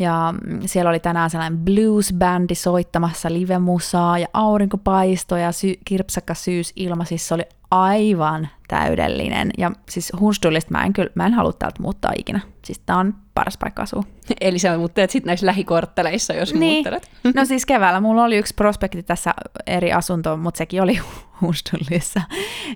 [0.00, 7.04] ja mm, siellä oli tänään sellainen blues-bändi soittamassa livemusaa ja aurinkopaisto ja sy- kirpsakka syysilma,
[7.04, 9.50] siis se oli aivan täydellinen.
[9.58, 12.40] Ja siis Hunstullista mä en, kyllä, mä en halua täältä muuttaa ikinä.
[12.64, 14.04] Siis tää on paras paikka asua.
[14.40, 16.72] Eli sä muuttelet sitten näissä lähikortteleissa, jos niin.
[16.72, 17.10] muuttelet.
[17.34, 19.34] No siis keväällä mulla oli yksi prospekti tässä
[19.66, 21.00] eri asuntoon, mutta sekin oli
[21.40, 22.20] Hunstullissa.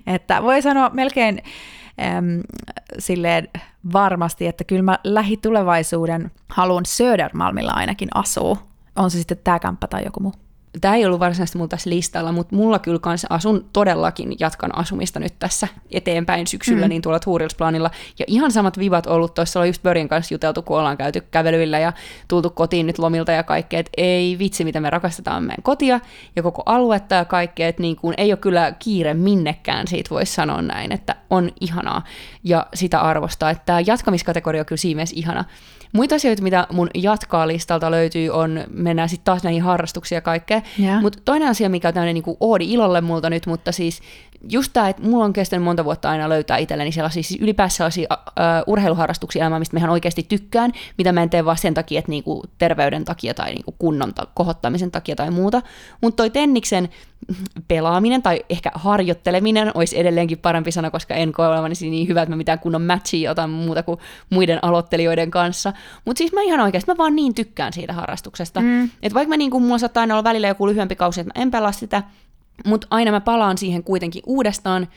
[0.07, 1.43] Että voi sanoa melkein
[2.01, 2.41] äm,
[2.99, 3.47] silleen
[3.93, 8.57] varmasti, että kyllä mä lähitulevaisuuden haluan Södermalmilla ainakin asua.
[8.95, 10.33] On se sitten tämä kämppä tai joku muu.
[10.81, 15.19] Tämä ei ollut varsinaisesti mulla tässä listalla, mutta mulla kyllä kanssa asun todellakin, jatkan asumista
[15.19, 16.89] nyt tässä eteenpäin syksyllä, mm.
[16.89, 17.91] niin tuolla Tuurilsplanilla.
[18.19, 21.79] Ja ihan samat vivat ollut, tuossa ollaan just Börjen kanssa juteltu, kun ollaan käyty kävelyillä
[21.79, 21.93] ja
[22.27, 25.99] tultu kotiin nyt lomilta ja kaikkea, että ei vitsi, mitä me rakastetaan meidän kotia
[26.35, 30.33] ja koko aluetta ja kaikkea, että niin kuin ei ole kyllä kiire minnekään, siitä voisi
[30.33, 32.03] sanoa näin, että on ihanaa
[32.43, 35.45] ja sitä arvostaa, että tämä jatkamiskategoria on kyllä siinä ihana.
[35.95, 40.61] Muita asioita, mitä mun jatkaa listalta löytyy, on, mennään sitten taas näihin harrastuksiin ja kaikkea.
[40.79, 41.01] Yeah.
[41.01, 44.01] Mutta toinen asia, mikä on tämmöinen niin oodi ilolle multa nyt, mutta siis
[44.49, 48.07] just tämä, että mulla on kestänyt monta vuotta aina löytää itselleni sellaisia, siis ylipäänsä sellaisia
[48.11, 51.99] uh, urheiluharrastuksia elämää, mistä mä ihan oikeasti tykkään, mitä mä en tee vaan sen takia,
[51.99, 55.61] että niinku terveyden takia tai niinku kunnon ta- kohottamisen takia tai muuta.
[56.01, 56.89] Mutta toi Tenniksen
[57.67, 62.29] pelaaminen tai ehkä harjoitteleminen olisi edelleenkin parempi sana, koska en koe olevani niin hyvä, että
[62.29, 65.73] mä mitään kunnon matchia otan muuta kuin muiden aloittelijoiden kanssa.
[66.05, 68.61] Mutta siis mä ihan oikeasti, mä vaan niin tykkään siitä harrastuksesta.
[68.61, 68.83] Mm.
[68.83, 71.41] Että vaikka mä niin kuin, mulla saattaa aina olla välillä joku lyhyempi kausi, että mä
[71.41, 72.03] en pelaa sitä,
[72.65, 74.87] mutta aina mä palaan siihen kuitenkin uudestaan,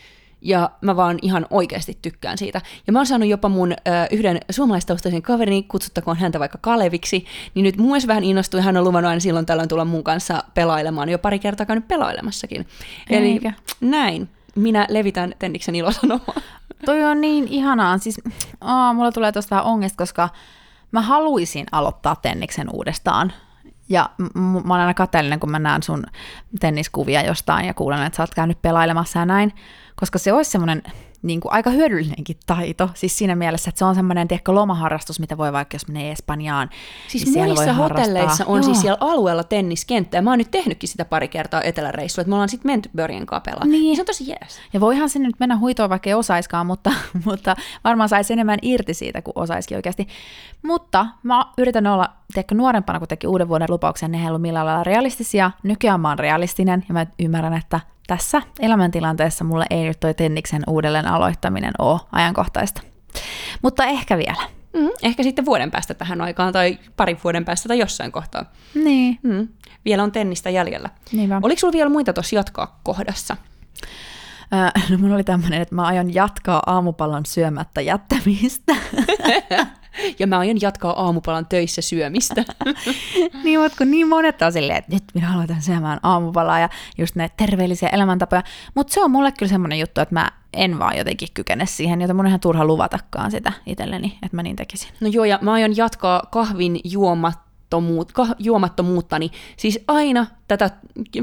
[0.41, 2.61] ja mä vaan ihan oikeasti tykkään siitä.
[2.87, 3.77] Ja mä oon saanut jopa mun ö,
[4.11, 9.09] yhden suomalaistaustaisen kaverini, kutsuttakoon häntä vaikka Kaleviksi, niin nyt mun vähän innostui, hän on luvannut
[9.09, 12.67] aina silloin tällöin tulla mun kanssa pelailemaan, jo pari kertaa käynyt pelailemassakin.
[13.11, 13.53] Eli Eikä.
[13.81, 16.35] näin, minä levitän Tenniksen ilosanomaa.
[16.85, 17.99] Toi on niin ihanaa.
[17.99, 18.21] Siis,
[18.61, 20.29] aa, mulla tulee tuosta vähän ongesta, koska
[20.93, 23.33] mä haluaisin aloittaa tenniksen uudestaan.
[23.89, 26.05] Ja m- mä oon aina kateellinen, kun mä näen sun
[26.61, 29.53] tenniskuvia jostain ja kuulen, että sä oot käynyt pelailemassa ja näin,
[29.97, 30.83] koska se olisi semmoinen
[31.23, 32.91] niin kuin aika hyödyllinenkin taito.
[32.95, 36.71] Siis siinä mielessä, että se on semmoinen tiedätkö, lomaharrastus, mitä voi vaikka, jos menee Espanjaan.
[37.09, 38.05] Siis niin siellä monissa voi harrastaa.
[38.05, 38.63] hotelleissa on Joo.
[38.63, 42.35] siis siellä alueella tenniskenttä, ja mä oon nyt tehnytkin sitä pari kertaa eteläreissua, että me
[42.35, 43.65] ollaan sitten menty Börjen kapella.
[43.65, 43.97] Niin.
[43.97, 44.61] Se on tosi jees.
[44.73, 46.93] Ja voihan se nyt mennä huitoon, vaikka ei osaiskaan, mutta,
[47.25, 50.09] mutta varmaan saisi enemmän irti siitä, kuin osaisikin oikeasti.
[50.63, 54.67] Mutta mä yritän olla, tiedätkö, nuorempana, kun teki uuden vuoden lupauksen, ne ei ollut millään
[54.67, 55.51] lailla realistisia.
[55.63, 60.63] Nykyään mä oon realistinen, ja mä ymmärrän, että tässä elämäntilanteessa mulle ei nyt toi tenniksen
[60.67, 62.83] uudelleen aloittaminen ole ajankohtaista.
[63.63, 64.43] Mutta ehkä vielä.
[64.77, 68.45] Mm, ehkä sitten vuoden päästä tähän aikaan, tai parin vuoden päästä, tai jossain kohtaa.
[68.75, 69.49] Niin, Mm.
[69.85, 70.91] Vielä on tennistä jäljellä.
[71.13, 71.41] niinpä.
[71.43, 73.37] Oliko sulla vielä muita tuossa jatkaa kohdassa?
[74.55, 78.77] Öö, no mulla oli tämmöinen, että mä aion jatkaa aamupallon syömättä jättämistä.
[80.19, 82.45] Ja mä aion jatkaa aamupalan töissä syömistä.
[83.45, 87.15] niin, mutta kun niin monet on silleen, että nyt minä aloitan syömään aamupalaa ja just
[87.15, 88.43] näitä terveellisiä elämäntapoja.
[88.75, 92.17] Mutta se on mulle kyllä semmoinen juttu, että mä en vaan jotenkin kykene siihen, joten
[92.17, 94.91] mun ihan turha luvatakaan sitä itselleni, että mä niin tekisin.
[95.01, 99.31] No joo, ja mä aion jatkaa kahvin juomattomuut, kah, juomattomuuttani.
[99.57, 100.71] Siis aina tätä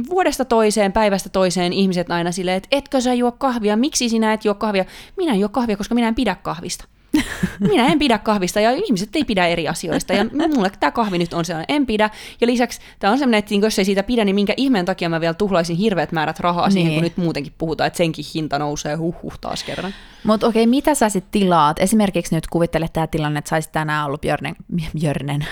[0.10, 4.46] vuodesta toiseen, päivästä toiseen ihmiset aina silleen, että etkö sä juo kahvia, miksi sinä et
[4.46, 4.86] juo kahvia?
[5.18, 6.86] Minä en juo kahvia, koska minä en pidä kahvista.
[7.60, 10.14] Minä en pidä kahvista ja ihmiset ei pidä eri asioista.
[10.14, 10.26] Ja
[10.56, 12.10] mulle tämä kahvi nyt on sellainen, en pidä.
[12.42, 15.22] Ja lisäksi tämä on sellainen, että jos ei siitä pidä, niin minkä ihmeen takia mä
[15.22, 16.96] vielä tuhlaisin hirveät määrät rahaa siihen, Niin.
[16.98, 19.94] kun nyt muutenkin puhutaan, että senkin hinta nousee huh huh taas kerran.
[20.24, 21.80] Mutta okei, mitä sä sitten tilaat?
[21.80, 24.56] Esimerkiksi nyt kuvittele tämä tilanne, että saisit tänään ollut Björnen,
[25.00, 25.48] Björnen,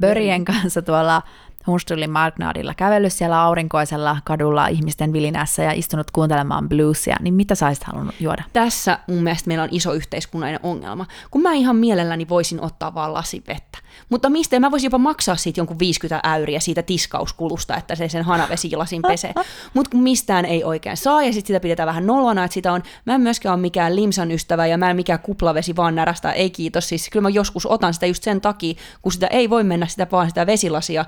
[0.00, 1.22] Börjen kanssa tuolla
[1.68, 7.66] Hunstullin Marknaadilla kävellyt siellä aurinkoisella kadulla ihmisten vilinässä ja istunut kuuntelemaan bluesia, niin mitä sä
[7.66, 8.42] olisit halunnut juoda?
[8.52, 13.14] Tässä mun mielestä meillä on iso yhteiskunnallinen ongelma, kun mä ihan mielelläni voisin ottaa vaan
[13.14, 13.78] lasi vettä.
[14.08, 14.60] Mutta mistä?
[14.60, 19.34] Mä voisin jopa maksaa siitä jonkun 50 äyriä siitä tiskauskulusta, että se sen hanavesilasin pesee.
[19.74, 22.82] Mutta kun mistään ei oikein saa ja sitten sitä pidetään vähän nolona, että sitä on,
[23.04, 26.50] mä en myöskään ole mikään limsan ystävä ja mä en mikään kuplavesi vaan närästä, ei
[26.50, 26.88] kiitos.
[26.88, 30.06] Siis kyllä mä joskus otan sitä just sen takia, kun sitä ei voi mennä sitä
[30.12, 31.04] vaan sitä vesilasia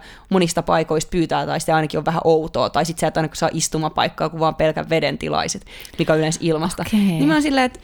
[0.51, 2.71] monista paikoista pyytää tai sitten ainakin on vähän outoa.
[2.71, 5.67] Tai sitten sä et ainakaan saa istumapaikkaa kuin vaan pelkän veden tilaiset,
[5.99, 6.85] mikä on yleensä ilmasta.
[6.87, 7.01] Okei.
[7.01, 7.81] Niin mä oon silleen, että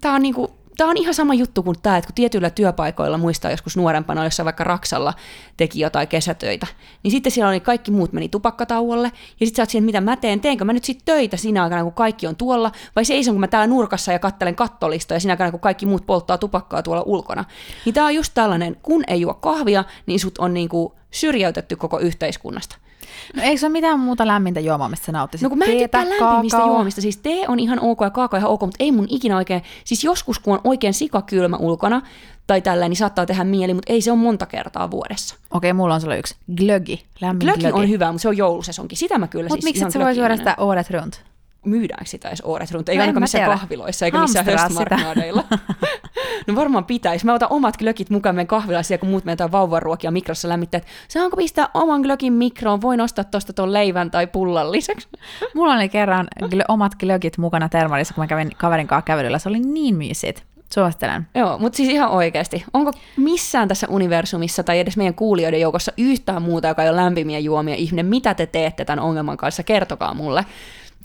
[0.00, 3.50] tää on niinku, Tämä on ihan sama juttu kuin tämä, että kun tietyillä työpaikoilla, muistaa
[3.50, 5.14] joskus nuorempana, jossa vaikka Raksalla
[5.56, 6.66] teki jotain kesätöitä,
[7.02, 10.16] niin sitten siellä oli kaikki muut meni tupakkatauolle, ja sitten sä oot siihen, mitä mä
[10.16, 13.48] teen, teenkö mä nyt sitten töitä siinä aikana, kun kaikki on tuolla, vai seisonko mä
[13.48, 17.44] täällä nurkassa ja kattelen kattolista, ja siinä aikana, kun kaikki muut polttaa tupakkaa tuolla ulkona.
[17.84, 21.98] Niin tämä on just tällainen, kun ei juo kahvia, niin sut on niinku syrjäytetty koko
[21.98, 22.76] yhteiskunnasta.
[23.36, 25.42] No eikö se ole mitään muuta lämmintä juomaa, mistä sä nauttisit?
[25.42, 26.76] No kun mä en Teetä, tykkää lämpimistä kaakaoa?
[26.76, 29.62] juomista, siis tee on ihan ok ja kaakao ihan ok, mutta ei mun ikinä oikein,
[29.84, 32.02] siis joskus kun on oikein sikakylmä ulkona
[32.46, 35.36] tai tällä, niin saattaa tehdä mieli, mutta ei se ole monta kertaa vuodessa.
[35.50, 36.34] Okei, mulla on sulle yksi.
[36.56, 37.74] Glögi, lämmin Glögi glögi.
[37.78, 38.98] on hyvä, mutta se on joulusesonkin.
[38.98, 41.20] Sitä mä kyllä Mutta siis miksi et sä voi syödä sitä året runt?
[41.66, 42.88] Myydäänkö sitä edes Året Runt?
[42.88, 43.58] Ei No ainakaan missään tiedä.
[43.58, 45.44] kahviloissa, eikä missään höstmarknaadeilla.
[46.46, 47.26] no varmaan pitäisi.
[47.26, 50.78] Mä otan omat glökit mukaan meidän kahvilaisia, kun muut meidän vauvaruokia mikrossa lämmittää.
[50.78, 52.82] että Saanko pistää oman glökin mikroon?
[52.82, 55.08] Voin ostaa tosta ton leivän tai pullan lisäksi.
[55.54, 59.38] Mulla oli kerran glö, omat glögit mukana termalissa, kun mä kävin kaverin kanssa kävelyllä.
[59.38, 60.44] Se oli niin myysit.
[60.74, 61.26] Suosittelen.
[61.34, 62.64] Joo, mutta siis ihan oikeasti.
[62.72, 67.38] Onko missään tässä universumissa tai edes meidän kuulijoiden joukossa yhtään muuta, joka ei ole lämpimiä
[67.38, 68.06] juomia ihminen?
[68.06, 69.62] Mitä te teette tämän ongelman kanssa?
[69.62, 70.46] Kertokaa mulle.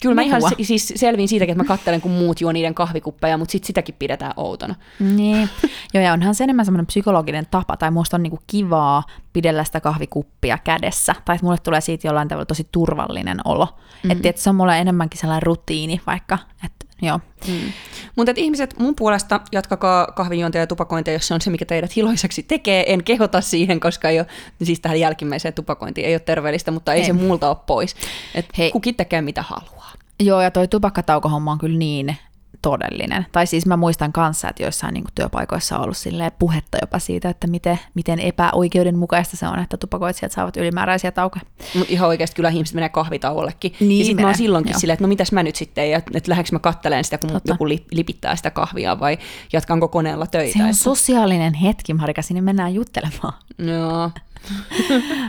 [0.01, 3.37] Kyllä mä ihan se, siis selviin siitäkin, että mä katselen, kun muut juo niiden kahvikuppeja,
[3.37, 4.75] mutta sit sitäkin pidetään outona.
[4.99, 5.49] Niin.
[5.93, 9.79] Joo, ja onhan se enemmän semmoinen psykologinen tapa, tai musta on niinku kivaa pidellä sitä
[9.79, 13.67] kahvikuppia kädessä, tai että mulle tulee siitä jollain tavalla tosi turvallinen olo.
[14.03, 14.11] Mm.
[14.11, 17.19] Että et se on mulle enemmänkin sellainen rutiini vaikka, että joo.
[17.47, 17.71] Mm.
[18.15, 22.43] Mutta ihmiset mun puolesta jatkakaa kahvinjuontia ja tupakointia, jos se on se, mikä teidät iloiseksi
[22.43, 22.93] tekee.
[22.93, 24.27] En kehota siihen, koska ei ole,
[24.63, 27.05] siis tähän jälkimmäiseen tupakointiin ei ole terveellistä, mutta ei, Ei.
[27.05, 27.95] se muulta ole pois.
[28.35, 28.71] Et Hei.
[28.71, 29.91] kukin tekee mitä haluaa.
[30.19, 32.17] Joo, ja toi tupakkataukohomma on kyllä niin
[32.61, 33.25] todellinen.
[33.31, 35.97] Tai siis mä muistan kanssa, että joissain niin työpaikoissa on ollut
[36.39, 41.45] puhetta jopa siitä, että miten, miten epäoikeudenmukaista se on, että tupakoitsijat saavat ylimääräisiä taukoja.
[41.75, 43.73] Mutta ihan oikeasti kyllä ihmiset menee kahvitauollekin.
[43.79, 46.29] Niin ja sitten mä oon silloinkin silleen, että no mitäs mä nyt sitten, ja että
[46.29, 47.53] lähdenkö mä katteleen sitä, kun Totta.
[47.53, 49.17] joku li- lipittää sitä kahvia, vai
[49.53, 50.57] jatkanko koneella töitä.
[50.57, 53.33] Se on että- sosiaalinen hetki, Marika, sinne mennään juttelemaan.
[53.57, 54.03] Joo.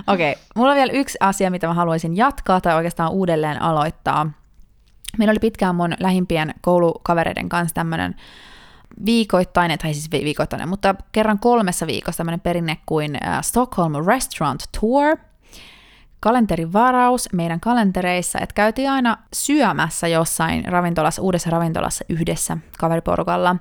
[0.06, 0.42] Okei, okay.
[0.56, 4.30] mulla on vielä yksi asia, mitä mä haluaisin jatkaa tai oikeastaan uudelleen aloittaa.
[5.18, 8.14] Meillä oli pitkään mun lähimpien koulukavereiden kanssa tämmöinen
[9.06, 14.62] viikoittainen, tai siis vi- viikoittainen, mutta kerran kolmessa viikossa tämmöinen perinne kuin äh, Stockholm Restaurant
[14.80, 15.16] Tour,
[16.20, 23.56] kalenterivaraus meidän kalentereissa, että käytiin aina syömässä jossain ravintolassa, uudessa ravintolassa yhdessä kaveriporukalla.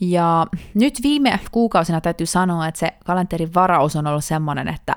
[0.00, 4.94] Ja nyt viime kuukausina täytyy sanoa, että se kalenterivaraus on ollut semmoinen, että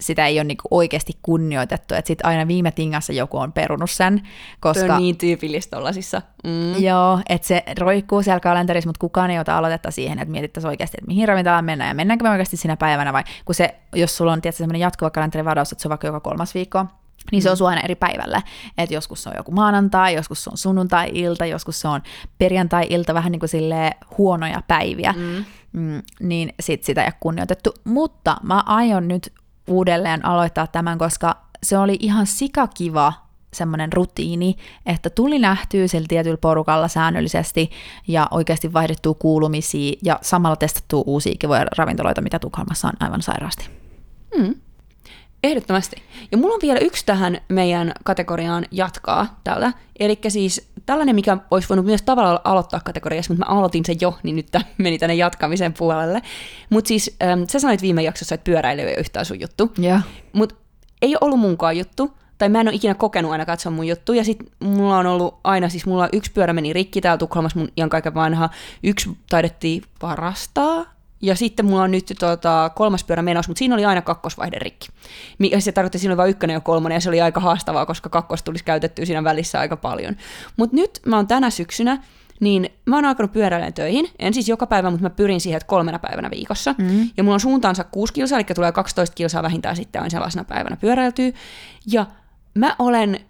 [0.00, 4.28] sitä ei ole niinku oikeasti kunnioitettu, että sitten aina viime tingassa joku on perunut sen,
[4.60, 4.86] koska...
[4.86, 6.22] Se on niin tyypillistä tollasissa.
[6.44, 6.82] Mm.
[6.82, 10.96] Joo, että se roikkuu siellä kalenterissa, mutta kukaan ei ota aloitetta siihen, että mietittäisiin oikeasti,
[11.00, 14.32] että mihin ravintolaan mennään ja mennäänkö me oikeasti sinä päivänä vai kun se, jos sulla
[14.32, 16.86] on tietysti sellainen jatkuva kalenterivaraus, että se on vaikka joka kolmas viikko,
[17.32, 18.42] niin se osuu aina eri päivälle.
[18.78, 22.00] Että joskus se on joku maanantai, joskus se on sunnuntai-ilta, joskus se on
[22.38, 25.14] perjantai-ilta, vähän niin kuin silleen huonoja päiviä.
[25.16, 25.44] Mm.
[25.72, 27.74] Mm, niin sit sitä ei ole kunnioitettu.
[27.84, 29.32] Mutta mä aion nyt
[29.66, 33.12] uudelleen aloittaa tämän, koska se oli ihan sikakiva
[33.52, 37.70] semmoinen rutiini, että tuli nähtyä sillä tietyllä porukalla säännöllisesti
[38.08, 43.68] ja oikeasti vaihdettua kuulumisia ja samalla testattua uusia kivoja ravintoloita, mitä Tukholmassa on aivan sairaasti.
[44.38, 44.54] Mm.
[45.44, 45.96] Ehdottomasti.
[46.32, 49.72] Ja mulla on vielä yksi tähän meidän kategoriaan jatkaa täällä.
[50.00, 54.18] Eli siis tällainen, mikä olisi voinut myös tavallaan aloittaa kategoriassa, mutta mä aloitin sen jo,
[54.22, 54.46] niin nyt
[54.78, 56.22] meni tänne jatkamisen puolelle.
[56.70, 59.72] Mutta siis ähm, sä sanoit viime jaksossa, että pyöräily ei ole yhtään sun juttu.
[59.78, 59.98] Joo.
[60.32, 60.54] Mutta
[61.02, 64.12] ei ole ollut munkaan juttu, tai mä en ole ikinä kokenut aina katsoa mun juttu,
[64.12, 67.68] ja sitten mulla on ollut aina, siis mulla yksi pyörä meni rikki täällä Tukholmassa, mun
[67.76, 68.48] ihan kaiken vanha,
[68.82, 70.84] yksi taidettiin varastaa,
[71.22, 74.88] ja sitten mulla on nyt tota, kolmas pyörä menossa, mutta siinä oli aina kakkosvaihde rikki.
[75.58, 78.08] Se tarkoitti, että siinä oli vain ykkönen ja kolmonen, ja se oli aika haastavaa, koska
[78.08, 80.16] kakkos tulisi käytettyä siinä välissä aika paljon.
[80.56, 82.02] Mutta nyt mä oon tänä syksynä,
[82.40, 84.08] niin mä oon alkanut pyöräilemään töihin.
[84.18, 86.74] En siis joka päivä, mutta mä pyrin siihen, että kolmena päivänä viikossa.
[86.78, 87.10] Mm.
[87.16, 90.76] Ja mulla on suuntaansa 6 kilsaa, eli tulee 12 kilsaa vähintään sitten aina sellaisena päivänä
[90.76, 91.34] pyöräiltyy.
[91.86, 92.06] Ja
[92.54, 93.20] mä olen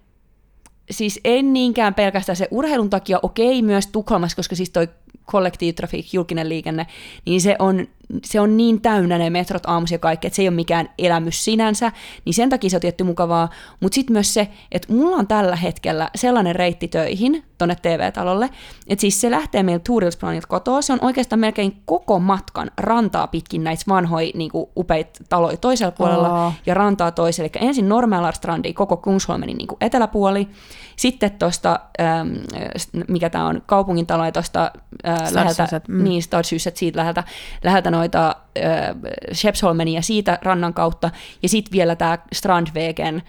[0.91, 4.89] siis en niinkään pelkästään se urheilun takia, okei myös Tukholmassa, koska siis toi
[5.31, 6.87] Collective Traffic, julkinen liikenne,
[7.27, 7.87] niin se on,
[8.25, 11.45] se on niin täynnä ne metrot aamuisin ja kaikki, että se ei ole mikään elämys
[11.45, 11.93] sinänsä,
[12.25, 13.49] niin sen takia se on tietty mukavaa,
[13.81, 18.51] mutta sitten myös se, että mulla on tällä hetkellä sellainen reitti töihin tonne TV-talolle,
[18.87, 23.65] että siis se lähtee meiltä Turilsplanilta kotoa, se on oikeastaan melkein koko matkan rantaa pitkin
[23.65, 26.53] näitä vanhoja niin upeita taloja toisella puolella Oo.
[26.67, 30.49] ja rantaa toiselle, eli ensin Normalarstrandi, koko Kungsholmenin niin eteläpuoli,
[31.01, 31.81] sitten tuosta,
[33.09, 34.71] mikä tämä on, kaupungin talo ja tuosta
[35.05, 36.05] läheltä, Stadshuset, mm.
[36.05, 37.25] niin Stadshuset, siitä läheltä,
[37.65, 38.97] läheltä noita äh,
[39.33, 41.11] Skeppsholmenin ja siitä rannan kautta,
[41.43, 43.23] ja sitten vielä tämä Strandvägen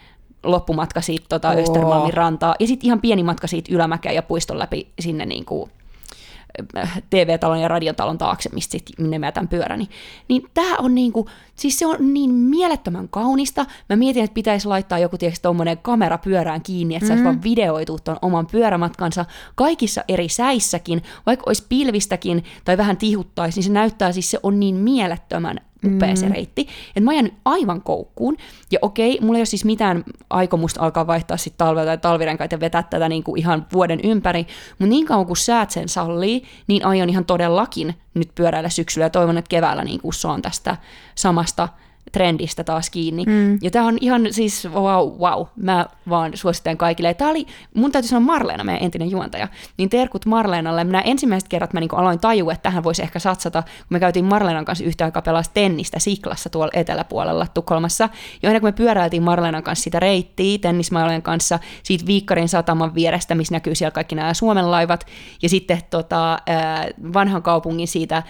[0.43, 1.51] loppumatka siitä tota.
[1.51, 5.71] Östermalmin rantaa, ja sitten ihan pieni matka siitä ylämäkeä ja puiston läpi sinne niin kuin,
[7.09, 9.89] TV-talon ja radiotalon taakse, mistä sitten nimetään pyöräni.
[10.27, 13.65] Niin tämä on niinku, siis se on niin mielettömän kaunista.
[13.89, 17.25] Mä mietin, että pitäisi laittaa joku tietysti tommonen kamera pyörään kiinni, että saisi Mm.
[17.25, 23.63] vaan videoitua ton oman pyörämatkansa kaikissa eri säissäkin, vaikka olisi pilvistäkin tai vähän tihuttaisi, niin
[23.63, 26.61] se näyttää siis, se on niin mielettömän upea se reitti.
[26.89, 28.37] Että mä ajan nyt aivan koukkuun.
[28.71, 32.59] Ja okei, mulla ei ole siis mitään aikomusta alkaa vaihtaa sitten talvella tai talvirenkaita ja
[32.59, 34.47] vetää tätä niinku ihan vuoden ympäri.
[34.69, 39.09] Mutta niin kauan kuin säät sen sallii, niin aion ihan todellakin nyt pyöräillä syksyllä ja
[39.09, 40.77] toivon, että keväällä niinku saan tästä
[41.15, 41.69] samasta
[42.11, 43.23] trendistä taas kiinni.
[43.25, 43.59] Mm.
[43.61, 45.45] Ja tämä on ihan siis wow, wow.
[45.55, 47.13] Mä vaan suosittelen kaikille.
[47.13, 50.83] Tämä oli, mun täytyy sanoa Marleena, meidän entinen juontaja, niin terkut Marleenalle.
[50.83, 54.25] Minä ensimmäiset kerrat mä niin aloin tajua, että tähän voisi ehkä satsata, kun me käytiin
[54.25, 58.09] Marleenan kanssa yhtä aikaa pelaa tennistä Siklassa tuolla eteläpuolella Tukholmassa.
[58.43, 63.35] Ja aina kun me pyöräiltiin Marleenan kanssa sitä reittiä tennismailojen kanssa siitä Viikkarin sataman vierestä,
[63.35, 65.05] missä näkyy siellä kaikki nämä Suomen laivat,
[65.41, 66.39] ja sitten tota,
[67.13, 68.23] vanhan kaupungin siitä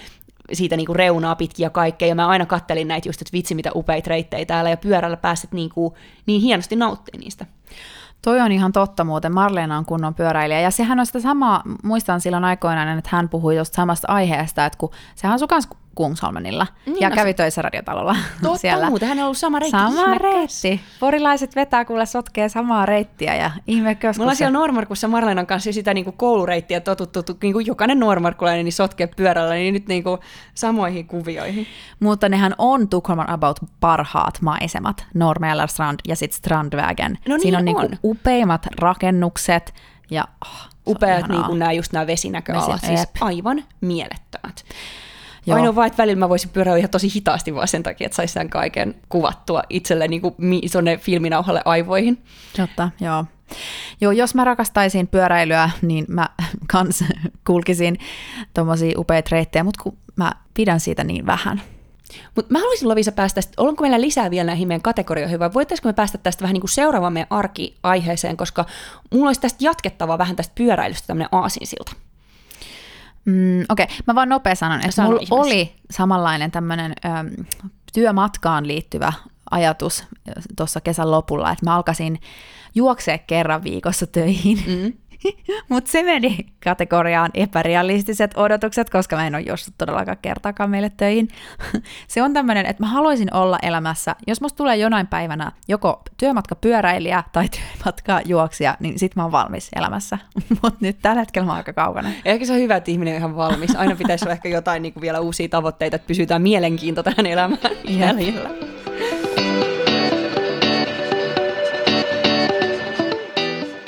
[0.53, 4.09] siitä niinku reunaa pitkiä kaikkea, ja mä aina kattelin näitä just, että vitsi mitä upeita
[4.09, 7.45] reittejä täällä, ja pyörällä pääset niinku, niin hienosti nauttimaan niistä.
[8.21, 9.33] Toi on ihan totta muuten.
[9.33, 10.59] Marleena on kunnon pyöräilijä.
[10.59, 14.77] Ja sehän on sitä samaa, muistan silloin aikoinaan, että hän puhui tuosta samasta aiheesta, että
[14.77, 18.89] kun sehän asui myös Kungsholmenilla niin, ja no, kävi töissä radiotalolla totta siellä.
[18.89, 19.77] muuten, hän on ollut sama reitti.
[19.77, 20.81] Sama reitti.
[20.99, 25.93] Porilaiset vetää kuule sotkee samaa reittiä ja ihme Me ollaan siellä Normarkussa Marlenan kanssa sitä
[25.93, 30.19] niin kuin koulureittiä totuttu, niin kuin jokainen Normarkulainen niin sotkee pyörällä, niin nyt niin kuin
[30.53, 31.67] samoihin kuvioihin.
[31.99, 35.05] Mutta nehän on Tukholman about parhaat maisemat,
[35.67, 37.11] Strand ja sitten Strandvägen.
[37.11, 37.65] No niin Siinä on, on.
[37.65, 39.73] Niin kuin upeimmat rakennukset
[40.11, 44.65] ja oh, Upeat niin kuin nämä, just nämä vesinäköalat, Vesi, siis aivan mielettömät.
[45.45, 45.57] Joo.
[45.57, 48.33] Ainoa vaan, että välillä mä voisin pyöräillä ihan tosi hitaasti vaan sen takia, että saisi
[48.33, 50.35] tämän kaiken kuvattua itselle niin kuin
[50.99, 52.23] filminauhalle aivoihin.
[52.57, 53.25] Totta, joo.
[54.01, 56.29] Joo, jos mä rakastaisin pyöräilyä, niin mä
[56.71, 57.03] kans
[57.47, 57.97] kulkisin
[58.53, 61.61] tommosia upeita reittejä, mutta kun mä pidän siitä niin vähän.
[62.35, 65.93] Mutta mä haluaisin Lovisa päästä, onko meillä lisää vielä näihin meidän kategorioihin, vai voitaisiinko me
[65.93, 68.65] päästä tästä vähän niin kuin seuraavaan meidän arkiaiheeseen, koska
[69.11, 71.91] mulla olisi tästä jatkettavaa vähän tästä pyöräilystä tämmöinen aasinsilta.
[73.25, 73.95] Mm, Okei, okay.
[74.07, 75.45] mä vaan nopea sanon, että Sano mulla ihmeessä.
[75.45, 76.93] oli samanlainen tämmöinen
[77.93, 79.13] työmatkaan liittyvä
[79.51, 80.03] ajatus
[80.57, 82.19] tuossa kesän lopulla, että mä alkaisin
[82.75, 84.63] juoksee kerran viikossa töihin.
[84.67, 84.93] Mm.
[85.69, 91.27] Mutta se meni kategoriaan epärealistiset odotukset, koska mä en ole juossut todellakaan kertaakaan meille töihin.
[92.07, 96.55] se on tämmöinen, että mä haluaisin olla elämässä, jos musta tulee jonain päivänä joko työmatka
[96.55, 100.17] pyöräilijä tai työmatka juoksija, niin sit mä oon valmis elämässä.
[100.49, 102.09] Mutta nyt tällä hetkellä mä oon aika kaukana.
[102.25, 103.75] Ehkä se on hyvä, että ihminen on ihan valmis.
[103.75, 107.59] Aina pitäisi olla ehkä jotain niin kuin vielä uusia tavoitteita, että pysytään mielenkiinto tähän elämään
[107.87, 108.80] jäljellä.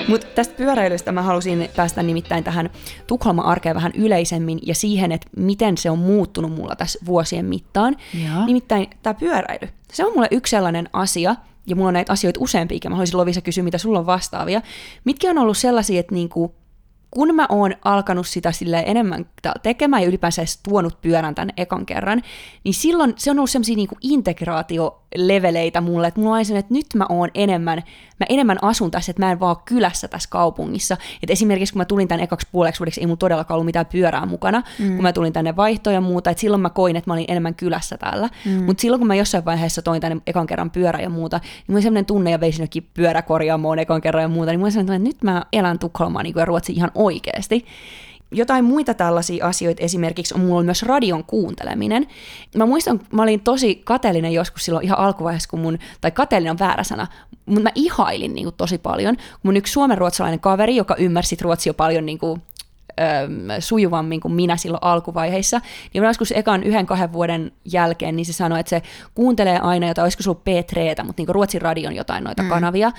[0.08, 2.70] Mutta tästä pyöräilystä mä halusin päästä nimittäin tähän
[3.06, 7.96] Tukholma-arkeen vähän yleisemmin ja siihen, että miten se on muuttunut mulla tässä vuosien mittaan.
[8.24, 8.46] Ja.
[8.46, 9.68] Nimittäin tämä pyöräily.
[9.92, 11.36] Se on mulle yksi sellainen asia,
[11.66, 12.90] ja mulla on näitä asioita useampiakin.
[12.90, 14.62] Mä haluaisin Lovisa kysyä, mitä sulla on vastaavia.
[15.04, 16.54] Mitkä on ollut sellaisia, että niinku,
[17.10, 19.26] kun mä oon alkanut sitä sille enemmän
[19.62, 22.22] tekemään ja ylipäänsä edes tuonut pyörän tänne ekan kerran,
[22.64, 23.96] niin silloin se on ollut semmoisia niinku
[25.14, 27.82] integraatioleveleitä mulle, että mulla on sen, että nyt mä oon enemmän,
[28.20, 30.96] mä enemmän asun tässä, että mä en vaan kylässä tässä kaupungissa.
[31.22, 34.26] Et esimerkiksi kun mä tulin tänne ekaksi puoleksi vuodeksi, ei mulla todellakaan ollut mitään pyörää
[34.26, 34.94] mukana, mm.
[34.94, 37.54] kun mä tulin tänne vaihtoja ja muuta, että silloin mä koin, että mä olin enemmän
[37.54, 38.28] kylässä täällä.
[38.44, 38.64] Mm.
[38.64, 41.76] Mutta silloin kun mä jossain vaiheessa toin tänne ekan kerran pyörä ja muuta, niin mulla
[41.76, 45.06] oli semmoinen tunne ja veisin jokin pyöräkorjaamoon ekan kerran ja muuta, niin mulla oli semmoinen,
[45.06, 47.66] että nyt mä elän Tukholmaa niin ja Ruotsi ihan oikeasti.
[48.34, 52.06] Jotain muita tällaisia asioita esimerkiksi on mulla myös radion kuunteleminen.
[52.56, 56.58] Mä muistan, mä olin tosi kateellinen joskus silloin ihan alkuvaiheessa, kun mun, tai kateellinen on
[56.58, 57.06] väärä sana,
[57.46, 59.16] mutta mä ihailin niin kuin, tosi paljon.
[59.42, 62.42] Mun yksi suomen-ruotsalainen kaveri, joka ymmärsi ruotsia paljon niin kuin,
[63.58, 65.60] sujuvammin kuin minä silloin alkuvaiheissa.
[65.94, 68.82] Niin joskus ekan yhden kahden vuoden jälkeen, niin se sanoi, että se
[69.14, 72.48] kuuntelee aina jotain, olisiko sulla P3, mutta niin Ruotsin radion jotain noita mm.
[72.48, 72.92] kanavia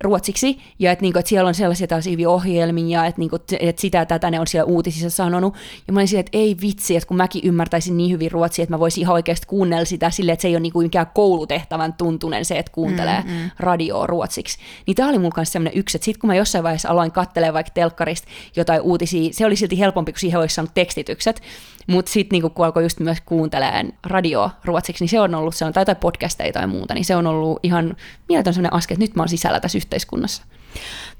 [0.00, 4.06] ruotsiksi, ja että, niinku, että siellä on sellaisia tällaisia ohjelmia, että, niinku, että sitä ja
[4.06, 5.54] tätä ne on siellä uutisissa sanonut,
[5.86, 8.74] ja mä olin silleen, että ei vitsi, että kun mäkin ymmärtäisin niin hyvin ruotsia, että
[8.74, 12.44] mä voisin ihan oikeasti kuunnella sitä silleen, että se ei ole niinku mikään koulutehtävän tuntunen
[12.44, 13.50] se, että kuuntelee mm, mm.
[13.58, 14.58] radioa ruotsiksi.
[14.86, 17.54] Niin tämä oli mulla kanssa sellainen yksi, että sitten kun mä jossain vaiheessa aloin katselemaan
[17.54, 21.42] vaikka telkkarista jotain uutisia, se oli silti helpompi, kun siihen olisi saanut tekstitykset,
[21.86, 25.64] mutta sitten niinku, kun alkoi just myös kuuntelemaan radio ruotsiksi, niin se on ollut se
[25.64, 27.96] on, tai jotain podcasteja tai muuta, niin se on ollut ihan
[28.28, 30.42] mieletön sellainen askel, että nyt mä oon sisällä tässä yhteiskunnassa.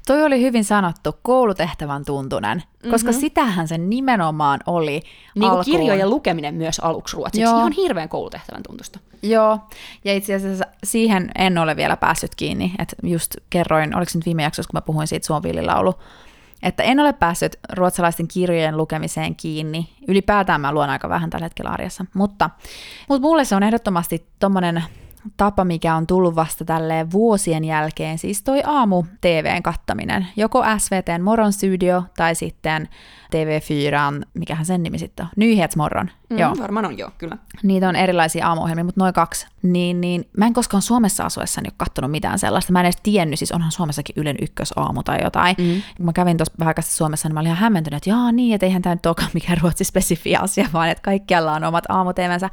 [0.07, 2.91] Toi oli hyvin sanottu, koulutehtävän tuntunen, mm-hmm.
[2.91, 5.01] koska sitähän se nimenomaan oli
[5.35, 7.57] Niin kuin kirjojen lukeminen myös aluksi ruotsiksi, Joo.
[7.57, 8.99] ihan hirveän koulutehtävän tuntusta.
[9.23, 9.59] Joo,
[10.05, 14.25] ja itse asiassa siihen en ole vielä päässyt kiinni, että just kerroin, oliko se nyt
[14.25, 15.93] viime jaksossa, kun mä puhuin siitä Suomvillilaulu
[16.63, 19.89] että en ole päässyt ruotsalaisten kirjojen lukemiseen kiinni.
[20.07, 22.05] Ylipäätään mä luon aika vähän tällä hetkellä arjessa.
[22.13, 22.49] Mutta,
[23.09, 24.83] mutta mulle se on ehdottomasti tommonen
[25.37, 30.27] tapa, mikä on tullut vasta tälleen vuosien jälkeen, siis toi aamu TVn kattaminen.
[30.35, 32.89] Joko SVTn Moron Studio tai sitten
[33.35, 36.09] TV4, mikähän sen nimi sitten on, Nyhetsmorron.
[36.29, 36.55] Mm, joo.
[36.59, 37.37] Varmaan on, joo, kyllä.
[37.63, 39.47] Niitä on erilaisia aamuohjelmia, mutta noin kaksi.
[39.63, 42.73] Niin, niin mä en koskaan Suomessa asuessani ole kattonut mitään sellaista.
[42.73, 45.55] Mä en edes tiennyt, siis onhan Suomessakin Ylen ykkösaamu tai jotain.
[45.57, 45.81] Mm.
[45.97, 48.65] Kun mä kävin tuossa vähän Suomessa, niin mä olin ihan hämmentynyt, että jaa niin, että
[48.65, 52.49] eihän tämä nyt olekaan mikään ruotsispesifi asia, vaan että kaikkialla on omat aamuteemensä.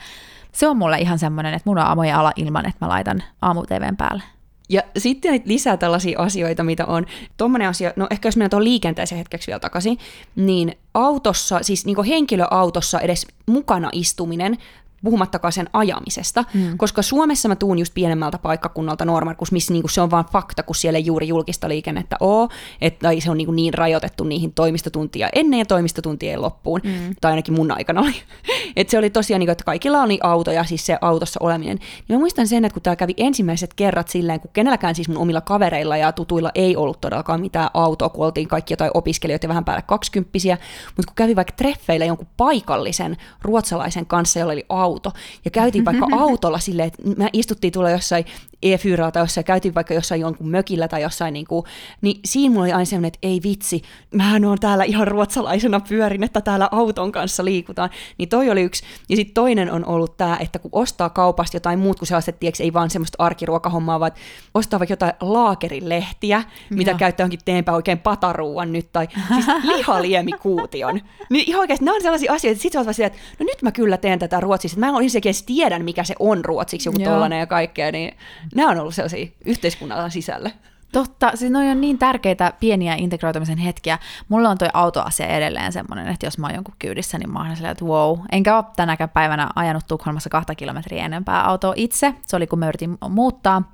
[0.52, 3.62] Se on mulle ihan semmoinen, että mun on aamuja ala ilman, että mä laitan aamu
[3.62, 4.22] TVn päälle.
[4.68, 7.06] Ja sitten lisää tällaisia asioita, mitä on.
[7.36, 9.98] Tuommoinen asia, no ehkä jos mennään tuon liikenteeseen hetkeksi vielä takaisin,
[10.36, 14.58] niin autossa, siis niin henkilöautossa edes mukana istuminen
[15.04, 16.76] puhumattakaan sen ajamisesta, mm.
[16.76, 20.74] koska Suomessa mä tuun just pienemmältä paikkakunnalta Normarkus, missä niinku se on vain fakta, kun
[20.74, 22.48] siellä ei juuri julkista liikennettä ole,
[22.80, 27.14] että se on niinku niin rajoitettu niihin toimistotuntia ennen ja toimistotuntien loppuun, mm.
[27.20, 28.14] tai ainakin mun aikana oli.
[28.76, 31.76] Et se oli tosiaan, niinku, että kaikilla oli auto ja siis se autossa oleminen.
[31.76, 35.18] Niin mä muistan sen, että kun tämä kävi ensimmäiset kerrat silleen, kun kenelläkään siis mun
[35.18, 39.48] omilla kavereilla ja tutuilla ei ollut todellakaan mitään autoa, kun oltiin kaikki jotain opiskelijoita ja
[39.48, 40.58] vähän päälle kaksikymppisiä,
[40.96, 45.12] mutta kun kävi vaikka treffeillä jonkun paikallisen ruotsalaisen kanssa, jolla oli auto, auto.
[45.44, 48.24] Ja käytiin vaikka autolla silleen, että me istuttiin tuolla jossain
[48.62, 48.78] e
[49.12, 51.64] tai jossain, käytiin vaikka jossain jonkun mökillä tai jossain, niin, kuin,
[52.00, 53.82] niin siinä mulla oli aina sellainen, että ei vitsi,
[54.14, 57.90] mähän on täällä ihan ruotsalaisena pyörin, että täällä auton kanssa liikutaan.
[58.18, 58.84] Niin toi oli yksi.
[59.08, 62.62] Ja sitten toinen on ollut tämä, että kun ostaa kaupasta jotain muut kuin sellaiset, tiedätkö,
[62.62, 64.12] ei vaan semmoista arkiruokahommaa, vaan
[64.54, 71.00] ostaa vaikka jotain laakerilehtiä, mitä käyttää johonkin teenpä oikein pataruuan nyt, tai siis lihaliemikuution.
[71.30, 74.18] niin ihan oikeasti nämä on sellaisia asioita, että sitten että no nyt mä kyllä teen
[74.18, 74.94] tätä ruotsissa, mä en
[75.24, 78.14] edes tiedän, mikä se on ruotsiksi, joku tollainen ja kaikkea, niin
[78.54, 80.50] nämä on ollut sellaisia yhteiskunnan sisällä.
[80.92, 83.98] Totta, siis noi on niin tärkeitä pieniä integroitumisen hetkiä.
[84.28, 87.56] Mulla on toi autoasia edelleen semmoinen, että jos mä oon jonkun kyydissä, niin mä oon
[87.56, 88.18] silleen, että wow.
[88.32, 92.14] Enkä ole tänäkään päivänä ajanut Tukholmassa kahta kilometriä enempää autoa itse.
[92.26, 93.72] Se oli, kun me yritin muuttaa.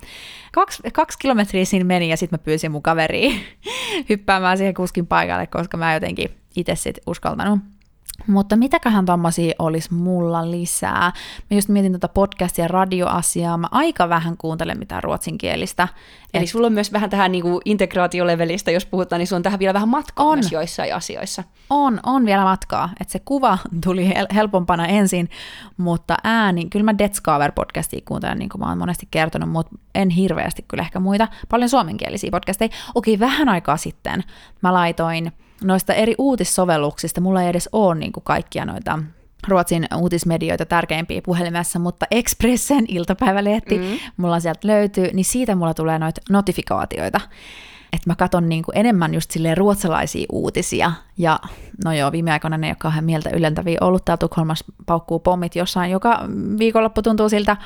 [0.53, 3.31] Kaksi, kaksi kilometriä siinä meni ja sitten mä pyysin mun kaveria
[4.09, 7.61] hyppäämään siihen kuskin paikalle, koska mä jotenkin itse sit uskaltanut
[8.27, 11.13] mutta mitäköhän tommosia olisi mulla lisää?
[11.51, 13.57] Mä just mietin tuota podcastia ja radioasiaa.
[13.57, 15.89] Mä aika vähän kuuntelen mitään ruotsinkielistä.
[16.35, 16.51] Eli Et...
[16.51, 19.89] sulla on myös vähän tähän niinku integraatiolevelistä, jos puhutaan, niin sulla on tähän vielä vähän
[19.89, 20.39] matkaa on.
[20.39, 21.45] myös joissain asioissa.
[21.71, 22.89] On, on vielä matkaa.
[23.01, 25.31] Että se kuva tuli hel- helpompana ensin,
[25.77, 30.11] mutta ääni, kyllä mä Detskaver podcastia kuuntelen, niin kuin mä oon monesti kertonut, mutta en
[30.11, 31.29] hirveästi kyllä ehkä muita.
[31.49, 32.69] Paljon suomenkielisiä podcasteja.
[32.95, 34.25] Okei, vähän aikaa sitten
[34.63, 35.33] mä laitoin
[35.65, 38.99] noista eri uutissovelluksista, mulla ei edes ole niin kuin kaikkia noita
[39.49, 43.85] Ruotsin uutismedioita tärkeimpiä puhelimessa, mutta Expressen iltapäivälehti, mm.
[44.17, 47.21] mulla sieltä löytyy, niin siitä mulla tulee noita notifikaatioita.
[47.93, 51.41] Että mä katson niin kuin enemmän just silleen ruotsalaisia uutisia, ja
[51.85, 54.05] no joo, viime aikoina ne ei ole kauhean mieltä ylentäviä ollut.
[54.05, 56.25] Täällä Tukholmassa paukkuu pommit jossain joka
[56.59, 57.57] viikonloppu tuntuu siltä,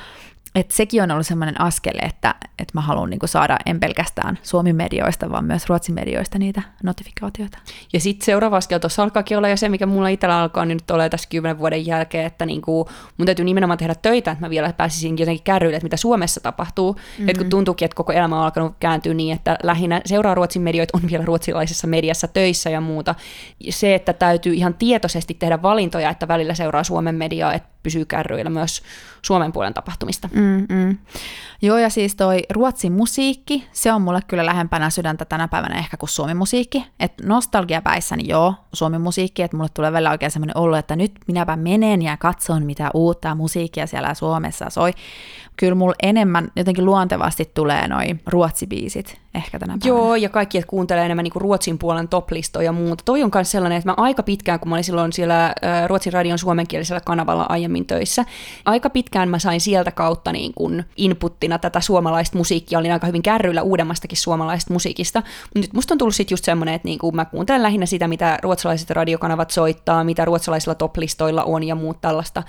[0.55, 5.29] et sekin on ollut sellainen askel, että, että mä haluan niin saada en pelkästään Suomi-medioista,
[5.29, 7.57] vaan myös Ruotsin medioista niitä notifikaatioita.
[7.93, 10.91] Ja sitten seuraava askel tuossa alkaakin olla jo se, mikä mulla itsellä alkaa niin nyt
[10.91, 12.87] ole tässä kymmenen vuoden jälkeen, että niin kuin,
[13.17, 16.93] mun täytyy nimenomaan tehdä töitä, että mä vielä pääsisin jotenkin kärryille, että mitä Suomessa tapahtuu.
[16.93, 17.29] Mm-hmm.
[17.29, 20.97] Et kun tuntuukin, että koko elämä on alkanut kääntyä niin, että lähinnä seuraa Ruotsin medioita,
[20.97, 23.15] on vielä ruotsilaisessa mediassa töissä ja muuta.
[23.69, 28.49] Se, että täytyy ihan tietoisesti tehdä valintoja, että välillä seuraa Suomen mediaa, että pysyy kärryillä
[28.49, 28.81] myös
[29.25, 30.29] Suomen puolen tapahtumista.
[30.33, 30.97] Mm-mm.
[31.61, 35.97] Joo, ja siis toi Ruotsin musiikki, se on mulle kyllä lähempänä sydäntä tänä päivänä ehkä
[35.97, 36.85] kuin Suomen musiikki.
[36.99, 41.55] Että nostalgiapäissäni joo, Suomen musiikki, että mulle tulee välillä oikein semmoinen olo, että nyt minäpä
[41.55, 44.91] menen ja katson, mitä uutta musiikkia siellä Suomessa soi
[45.57, 49.99] kyllä mulla enemmän jotenkin luontevasti tulee noi ruotsibiisit ehkä tänä päivänä.
[49.99, 53.03] Joo, ja kaikki, että kuuntelee enemmän niin Ruotsin puolen toplistoja ja muuta.
[53.05, 55.55] Toi on myös sellainen, että mä aika pitkään, kun mä olin silloin siellä
[55.87, 58.25] Ruotsin radion suomenkielisellä kanavalla aiemmin töissä,
[58.65, 63.23] aika pitkään mä sain sieltä kautta niin kuin inputtina tätä suomalaista musiikkia, olin aika hyvin
[63.23, 67.15] kärryillä uudemmastakin suomalaista musiikista, mutta nyt musta on tullut sitten just semmoinen, että niin kuin
[67.15, 72.43] mä kuuntelen lähinnä sitä, mitä ruotsalaiset radiokanavat soittaa, mitä ruotsalaisilla toplistoilla on ja muut tällaista,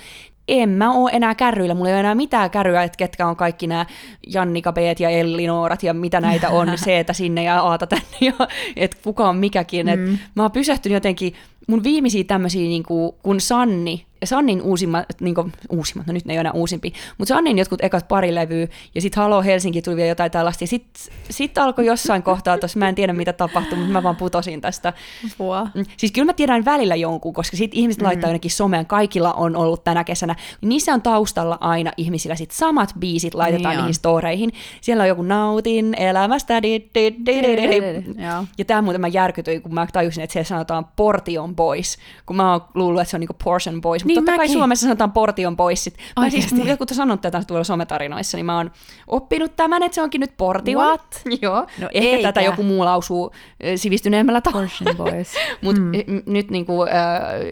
[0.48, 3.66] en mä oo enää kärryillä, mulla ei ole enää mitään kärryä, että ketkä on kaikki
[3.66, 3.86] nämä
[4.26, 8.32] Jannika B ja Ellinoorat ja mitä näitä on, C sinne ja Aata tänne, ja
[8.76, 9.86] että kuka on mikäkin.
[9.86, 9.92] Mm.
[9.92, 11.34] Et mä oon pysähtynyt jotenkin,
[11.66, 16.32] mun viimeisiä tämmöisiä, niin kuin, kun Sanni Sannin uusimmat, niin kuin, uusimmat, no nyt ne
[16.32, 19.96] ei ole enää uusimpi, mutta Sannin jotkut ekat pari levyä, ja sitten Halo Helsinki tuli
[19.96, 23.78] vielä jotain tällaista, ja sitten sit alkoi jossain kohtaa tuossa, mä en tiedä mitä tapahtui,
[23.78, 24.92] mutta mä vaan putosin tästä.
[25.38, 25.68] Pua.
[25.74, 28.06] Mm, siis kyllä mä tiedän välillä jonkun, koska sitten ihmiset mm.
[28.06, 32.90] laittaa jonnekin someen, kaikilla on ollut tänä kesänä, niissä on taustalla aina ihmisillä sit samat
[32.98, 34.52] biisit laitetaan niin niihin storeihin.
[34.80, 38.14] Siellä on joku nautin elämästä, di, di, di, di, di, di.
[38.58, 42.52] ja tämä muuten mä järkytyin, kun mä tajusin, että siellä sanotaan Portion Boys, kun mä
[42.52, 44.38] oon luullut, että se on niinku Portion Boys, niin totta mäkin.
[44.38, 45.84] kai Suomessa sanotaan portion pois.
[45.84, 45.96] Sit.
[46.20, 48.70] Mä siis, joku sanonut tätä tuolla sometarinoissa, niin mä oon
[49.06, 50.84] oppinut tämän, että se onkin nyt portion.
[50.84, 51.22] What?
[51.42, 51.66] Joo.
[51.78, 52.28] No Ehkä eikä.
[52.28, 53.32] tätä joku muu lausuu
[53.76, 54.68] sivistyneemmällä tavalla.
[55.62, 55.92] Mutta mm.
[56.26, 56.94] nyt niin kuin, äh,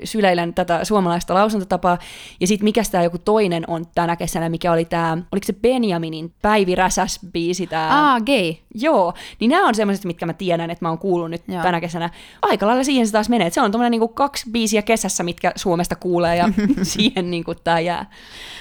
[0.05, 1.99] syleilen tätä suomalaista lausuntatapaa.
[2.41, 6.35] Ja sitten mikä tämä joku toinen on tänä kesänä, mikä oli tämä, oliko se Benjaminin
[6.43, 8.13] Päivi Räsäs-biisi tämä?
[8.13, 8.55] Ah, gay.
[8.75, 11.63] Joo, niin nämä on semmoiset, mitkä mä tiedän, että mä oon kuullut nyt Joo.
[11.63, 12.11] tänä kesänä.
[12.43, 13.47] Aika lailla siihen se taas menee.
[13.47, 16.49] Et se on tommonen niinku kaksi biisiä kesässä, mitkä Suomesta kuulee ja
[16.83, 18.07] siihen niinku tää jää.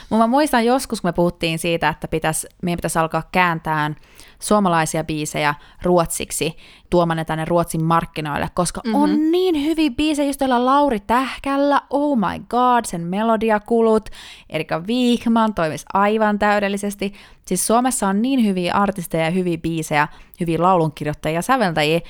[0.10, 3.92] Mutta mä muistan joskus, kun me puhuttiin siitä, että pitäis, meidän pitäisi alkaa kääntää
[4.40, 6.58] suomalaisia biisejä ruotsiksi,
[6.90, 9.02] tuomaan ne tänne Ruotsin markkinoille, koska mm-hmm.
[9.02, 14.10] on niin hyviä biisejä, just tuolla Lauri Tähkällä, oh my god, sen melodiakulut,
[14.50, 17.14] Erika Wigman toimisi aivan täydellisesti.
[17.48, 20.08] Siis Suomessa on niin hyviä artisteja ja hyviä biisejä,
[20.40, 22.02] hyviä laulunkirjoittajia ja säveltäjiä,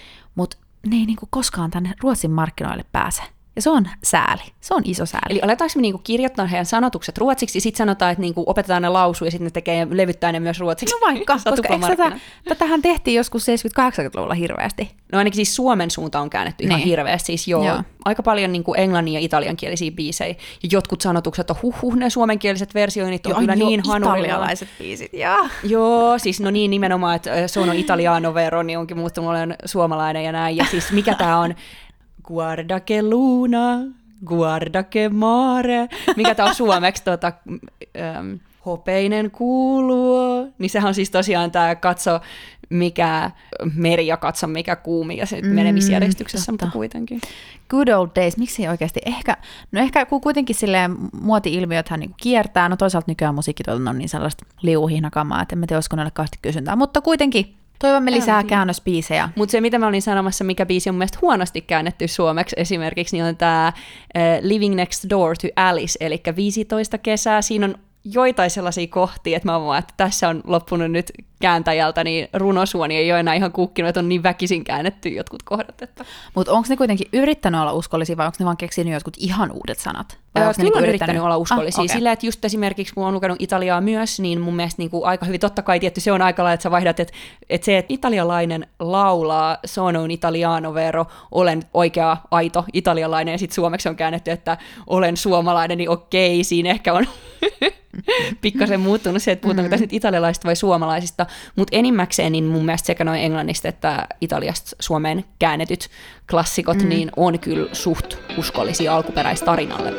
[0.87, 3.23] ne ei niinku koskaan tänne Ruotsin markkinoille pääse.
[3.55, 4.41] Ja se on sääli.
[4.61, 5.23] Se on iso sääli.
[5.29, 8.89] Eli aletaanko me niinku kirjoittaa heidän sanotukset ruotsiksi, ja sitten sanotaan, että niinku opetetaan ne
[8.89, 10.95] lausua, ja sitten ne tekee, levyttää ne myös ruotsiksi.
[10.95, 12.11] No vaikka, koska eikö tätä,
[12.49, 14.91] tätähän tehtiin joskus 70-80-luvulla hirveästi.
[15.11, 16.87] No ainakin siis Suomen suunta on käännetty ihan Niin.
[16.87, 17.25] hirveästi.
[17.25, 17.73] Siis joo, Joo.
[17.75, 17.83] joo.
[18.05, 20.35] aika paljon niin kuin englannin ja italiankielisiä biisejä.
[20.63, 24.17] Ja jotkut sanotukset on huhhuh, ne suomenkieliset versioinnit on kyllä niin hanurilla.
[24.25, 25.47] italialaiset biisit, joo.
[25.63, 30.23] Joo, siis no niin nimenomaan, että äh, sono italiano vero, niin onkin muuttunut olen suomalainen
[30.23, 30.57] ja näin.
[30.57, 31.55] Ja siis mikä tämä on?
[32.23, 33.79] Guarda che luna,
[34.25, 35.87] guarda che mare.
[36.15, 37.03] Mikä tämä on suomeksi?
[37.03, 37.31] Tota,
[37.99, 38.33] ähm,
[38.65, 40.53] hopeinen kuuluu.
[40.59, 42.19] Niin sehän on siis tosiaan tämä katso
[42.71, 43.31] mikä
[43.75, 46.65] meri ja katso mikä kuumi ja se mm, menemisjärjestyksessä, totta.
[46.65, 47.21] mutta kuitenkin.
[47.69, 48.99] Good old days, miksi ei oikeasti?
[49.05, 49.37] Ehkä,
[49.71, 54.45] no ehkä kun kuitenkin silleen muoti-ilmiöthän niinku kiertää, no toisaalta nykyään musiikkituotanto on niin sellaista
[54.61, 58.49] liuhihnakamaa, että en mä tiedä, olisiko näille kauheasti kysyntää, mutta kuitenkin toivomme lisää Aivan.
[58.49, 59.29] käännösbiisejä.
[59.35, 63.15] Mutta se, mitä mä olin sanomassa, mikä biisi on mun mielestä huonosti käännetty suomeksi esimerkiksi,
[63.15, 63.73] niin on tämä
[64.41, 67.41] Living Next Door to Alice, eli 15 kesää.
[67.41, 71.11] Siinä on joitain sellaisia kohtia, että mä oon vaan, että tässä on loppunut nyt
[71.41, 75.81] kääntäjältä, niin runosuoni ei ole enää ihan kukkinut, että on niin väkisin käännetty jotkut kohdat.
[75.81, 76.05] Että...
[76.35, 79.79] Mutta onko ne kuitenkin yrittänyt olla uskollisia vai onko ne vaan keksinyt jotkut ihan uudet
[79.79, 80.17] sanat?
[80.35, 81.81] Vai Öö, kyllä niinku on yrittänyt olla uskollisia.
[81.81, 81.95] Ah, okei.
[81.95, 85.39] Sillä, että just esimerkiksi kun on lukenut Italiaa myös, niin mun mielestä niinku aika hyvin,
[85.39, 87.13] totta kai tietty se on aika lailla, että sä vaihdat, että,
[87.49, 93.55] että se, että italialainen laulaa sono un italiano vero, olen oikea, aito italialainen, ja sitten
[93.55, 94.57] suomeksi on käännetty, että
[94.87, 97.07] olen suomalainen, niin okei, siinä ehkä on
[98.41, 101.25] pikkasen muuttunut se, että puhutaanko tässä nyt italialaisista vai suomalaisista,
[101.55, 105.89] mutta enimmäkseen niin mun mielestä sekä noin englannista että Italiasta Suomeen käännetyt
[106.31, 106.89] klassikot, mm.
[106.89, 109.93] niin on kyllä suht uskollisia alkuperäistarinalle.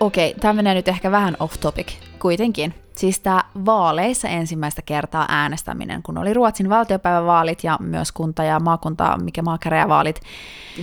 [0.00, 2.74] Okei, tämä menee nyt ehkä vähän off topic kuitenkin.
[2.96, 9.18] Siis tämä vaaleissa ensimmäistä kertaa äänestäminen, kun oli Ruotsin valtiopäivävaalit ja myös kunta- ja maakunta,
[9.22, 10.20] mikä maakäräjävaalit.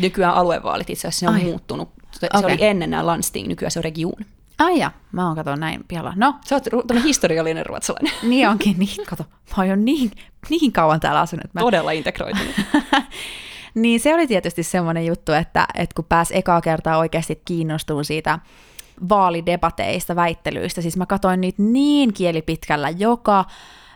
[0.02, 1.44] Nykyään aluevaalit itse asiassa se on Ai.
[1.44, 1.90] Muuttunut.
[2.12, 2.54] Se, se Okei.
[2.54, 4.26] oli ennen nämä landsting, nykyään se on region.
[4.60, 6.14] Ai ja, mä oon katon näin pihalla.
[6.16, 8.14] No, Sä oot ru- historiallinen ruotsalainen.
[8.24, 10.12] niin onkin, niin kato, mä oon jo niin,
[10.50, 11.54] niin kauan täällä asunut.
[11.54, 12.56] Mä, Todella integroitunut.
[13.76, 18.40] niin se oli tietysti semmoinen juttu, että, että kun pääsi ekaa kertaa oikeasti kiinnostumaan siitä
[19.10, 23.46] vaalidebateista, väittelyistä, siis mä katsoin niitä niin kielipitkällä joka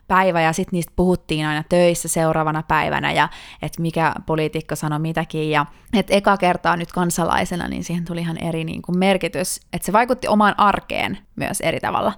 [0.09, 3.29] päivä ja sitten niistä puhuttiin aina töissä seuraavana päivänä ja
[3.61, 8.37] että mikä poliitikko sanoi mitäkin ja että eka kertaa nyt kansalaisena niin siihen tuli ihan
[8.37, 12.13] eri niin kuin merkitys, että se vaikutti omaan arkeen myös eri tavalla.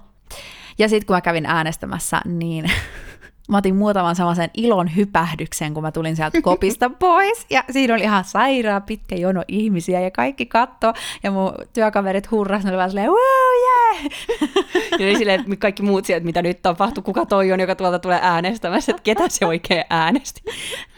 [0.78, 2.64] Ja sitten kun mä kävin äänestämässä, niin
[3.48, 7.46] mä otin muutaman sellaisen ilon hypähdyksen, kun mä tulin sieltä kopista pois.
[7.50, 10.92] Ja siinä oli ihan sairaan pitkä jono ihmisiä ja kaikki katto.
[11.22, 13.18] Ja mun työkaverit hurras, ne oli vaan silleen, wow,
[13.62, 14.04] yeah!
[14.98, 17.98] ja niin silleen, että kaikki muut sieltä, mitä nyt tapahtuu, kuka toi on, joka tuolta
[17.98, 20.40] tulee äänestämässä, että ketä se oikein äänesti.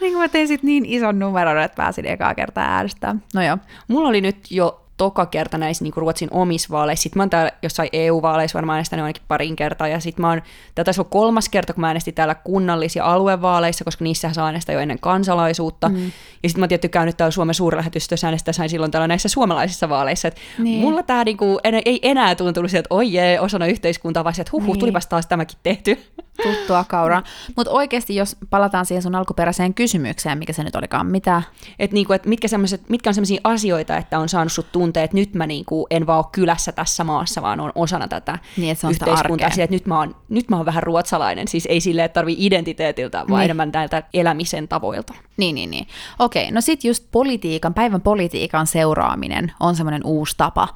[0.01, 3.23] niin kun mä tein sit niin ison numeron, että pääsin ekaa kertaa äänestämään.
[3.33, 3.57] No joo.
[3.87, 7.03] Mulla oli nyt jo toka kerta näissä niin Ruotsin omissa vaaleissa.
[7.03, 9.87] Sitten mä oon täällä jossain EU-vaaleissa varmaan äänestänyt ainakin parin kertaa.
[9.87, 10.41] Ja sitten mä oon,
[10.75, 14.45] tämä taisi olla kolmas kerta, kun mä äänestin täällä kunnallis- ja aluevaaleissa, koska niissä saa
[14.45, 15.89] äänestää jo ennen kansalaisuutta.
[15.89, 16.11] Mm.
[16.43, 19.89] Ja sitten mä oon tietty käynyt täällä Suomen suurlähetystössä äänestää sain silloin täällä näissä suomalaisissa
[19.89, 20.27] vaaleissa.
[20.27, 20.81] Et Niin.
[20.81, 24.51] Mulla tämä niinku, en, ei enää tuntunut sieltä, että oi jee, osana yhteiskuntaa, vaan että
[24.51, 24.79] huh, huh, Niin.
[24.79, 25.97] tulipas taas tämäkin tehty.
[26.43, 27.23] Tuttua kauraa.
[27.55, 31.41] Mutta oikeasti, jos palataan siihen sun alkuperäiseen kysymykseen, mikä se nyt olikaan, mitä
[31.79, 32.47] Et niinku, et mitkä,
[32.89, 36.17] mitkä on sellaisia asioita, että on saanut sut tuntea, että nyt mä niinku en vaan
[36.17, 39.49] ole kylässä tässä maassa, vaan on osana tätä Niin, että se on sitä yhteiskuntaa.
[39.49, 42.35] Sille, että nyt mä, oon, nyt mä oon vähän ruotsalainen, siis ei silleen, että tarvii
[42.39, 43.45] identiteetiltä, vaan Niin.
[43.45, 45.13] enemmän näiltä elämisen tavoilta.
[45.37, 45.87] Niin, niin, niin.
[46.19, 50.67] Okei, no sit just politiikan, päivän politiikan seuraaminen on semmoinen uusi tapa,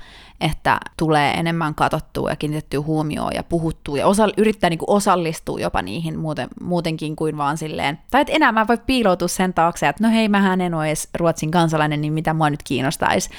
[0.42, 5.82] että tulee enemmän katsottua ja kiinnitettyä huomioon ja puhuttua ja osa, yrittää niinku osallistua jopa
[5.82, 10.08] niihin muuten, muutenkin kuin vaan silleen, tai että enää mä voi piiloutua sen taakse, että
[10.08, 13.30] no hei, mähän en ole edes Ruotsin kansalainen, niin mitä mua nyt kiinnostaisi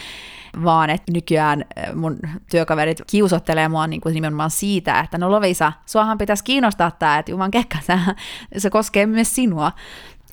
[0.64, 2.18] vaan että nykyään äh, mun
[2.50, 7.30] työkaverit kiusottelee mua niin kuin nimenomaan siitä, että no Lovisa, suahan pitäisi kiinnostaa tämä, että
[7.30, 8.14] juman kekka, sä-
[8.56, 9.72] se koskee myös sinua.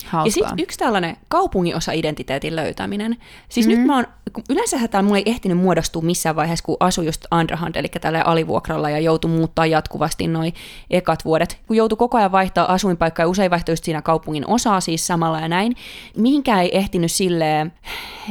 [0.06, 0.26] Hauskaa.
[0.26, 3.16] Ja sitten yksi tällainen kaupunginosa-identiteetin löytäminen.
[3.48, 3.72] Siis mm.
[3.72, 4.06] nyt mä oon,
[4.50, 8.90] yleensähän täällä mulla ei ehtinyt muodostua missään vaiheessa, kun asui just Underhand, eli tällä alivuokralla,
[8.90, 10.54] ja joutui muuttaa jatkuvasti noin
[10.90, 11.58] ekat vuodet.
[11.66, 15.40] Kun joutui koko ajan vaihtaa asuinpaikkaa, ja usein vaihtoi just siinä kaupungin osaa siis samalla
[15.40, 15.76] ja näin.
[16.16, 17.72] Mihinkään ei ehtinyt silleen,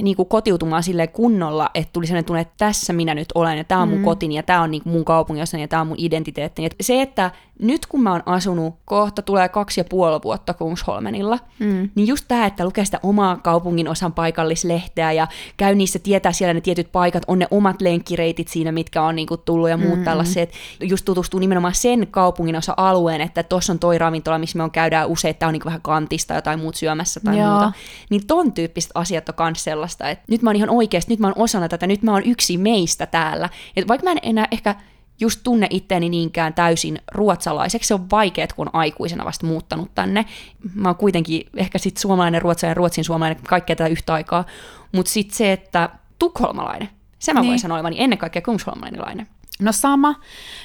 [0.01, 3.63] niin kuin kotiutumaan sille kunnolla, että tuli sellainen tunne, että tässä minä nyt olen, ja
[3.63, 4.03] tämä on mun mm.
[4.05, 6.65] kotini, ja tämä on niin mun kaupunginosa, ja tämä on mun identiteetti.
[6.65, 11.39] Et se, että nyt kun mä oon asunut, kohta tulee kaksi ja puoli vuotta Kungsholmenilla,
[11.59, 11.89] mm.
[11.95, 15.27] niin just tämä, että lukee sitä omaa kaupungin osan paikallislehteä ja
[15.57, 19.37] käy niissä, tietää siellä ne tietyt paikat, on ne omat lenkkireitit siinä, mitkä on niinku
[19.37, 20.03] tullut ja muut mm.
[20.03, 24.63] tällaiset, just tutustuu nimenomaan sen kaupungin osa alueen, että tuossa on toi ravintola, missä me
[24.63, 27.49] on käydään usein, että on niinku vähän kantista jotain muut syömässä tai Joo.
[27.49, 27.71] muuta.
[28.09, 31.27] Niin ton tyyppiset asiat on myös sellaista, että nyt mä oon ihan oikeasti, nyt mä
[31.27, 33.49] oon osana tätä, nyt mä oon yksi meistä täällä.
[33.75, 34.75] Et vaikka mä en enää ehkä
[35.19, 37.87] just tunne itteeni niinkään täysin ruotsalaiseksi.
[37.87, 40.25] Se on vaikeet, kun on aikuisena vasta muuttanut tänne.
[40.73, 44.45] Mä oon kuitenkin ehkä sitten suomalainen, ruotsalainen, ruotsin suomalainen, kaikkea tätä yhtä aikaa.
[44.91, 45.89] Mutta sitten se, että
[46.19, 46.89] tukholmalainen,
[47.19, 47.47] se mä niin.
[47.47, 49.27] voin sanoa olevani ennen kaikkea kungsholmalainen.
[49.59, 50.15] No sama.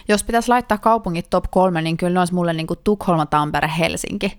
[0.09, 3.70] Jos pitäisi laittaa kaupungit top kolme, niin kyllä ne olisi mulle niin kuin Tukholma, Tampere,
[3.78, 4.38] Helsinki.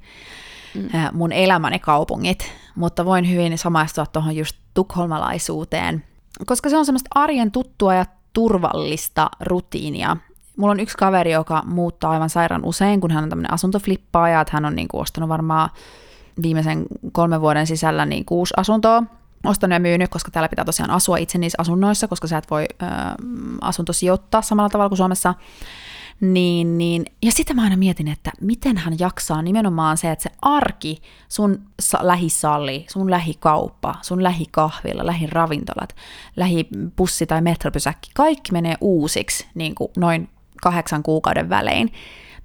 [0.76, 0.90] Mm.
[1.12, 2.52] mun elämäni kaupungit.
[2.76, 6.04] Mutta voin hyvin samaistua tuohon just tukholmalaisuuteen,
[6.46, 10.18] koska se on semmoista arjen tuttua ja turvallista rutiinia.
[10.58, 14.52] Mulla on yksi kaveri, joka muuttaa aivan sairaan usein, kun hän on tämmöinen asuntoflippaaja, että
[14.54, 15.70] hän on niin kuin ostanut varmaan
[16.42, 19.04] viimeisen kolmen vuoden sisällä niin kuusi asuntoa,
[19.46, 22.66] ostanut ja myynyt, koska täällä pitää tosiaan asua itse niissä asunnoissa, koska sä et voi
[22.72, 22.86] ö,
[23.62, 25.34] asunto sijoittaa samalla tavalla kuin Suomessa.
[26.24, 30.30] Niin, niin, ja sitten mä aina mietin, että miten hän jaksaa nimenomaan se, että se
[30.42, 31.62] arki, sun
[32.02, 35.96] lähisalli, sun lähikauppa, sun lähikahvilla, lähiravintolat,
[36.36, 40.30] lähipussi tai metropysäkki, kaikki menee uusiksi niin kuin noin
[40.62, 41.94] kahdeksan kuukauden välein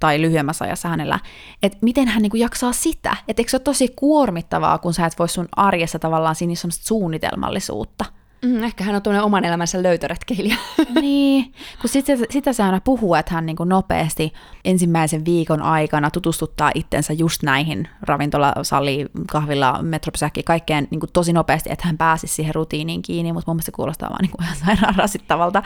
[0.01, 1.21] tai lyhyemmässä ajassa hänellä,
[1.63, 5.07] että miten hän niin kuin jaksaa sitä, että eikö se ole tosi kuormittavaa, kun sä
[5.07, 8.05] et voi sun arjessa tavallaan siinä suunnitelmallisuutta.
[8.43, 10.57] Mm, ehkä hän on tuonne oman elämänsä löytöretkeilijä.
[11.01, 14.33] niin, kun sitä, sitä se aina puhuu, että hän niin kuin nopeasti
[14.65, 21.33] ensimmäisen viikon aikana tutustuttaa itsensä just näihin ravintola, sali, kahvilla, metropysäkki, kaikkeen niin kuin tosi
[21.33, 24.45] nopeasti, että hän pääsisi siihen rutiiniin kiinni, mutta mun mielestä se kuulostaa vaan niin kuin
[24.45, 25.63] ihan sairaan rasittavalta.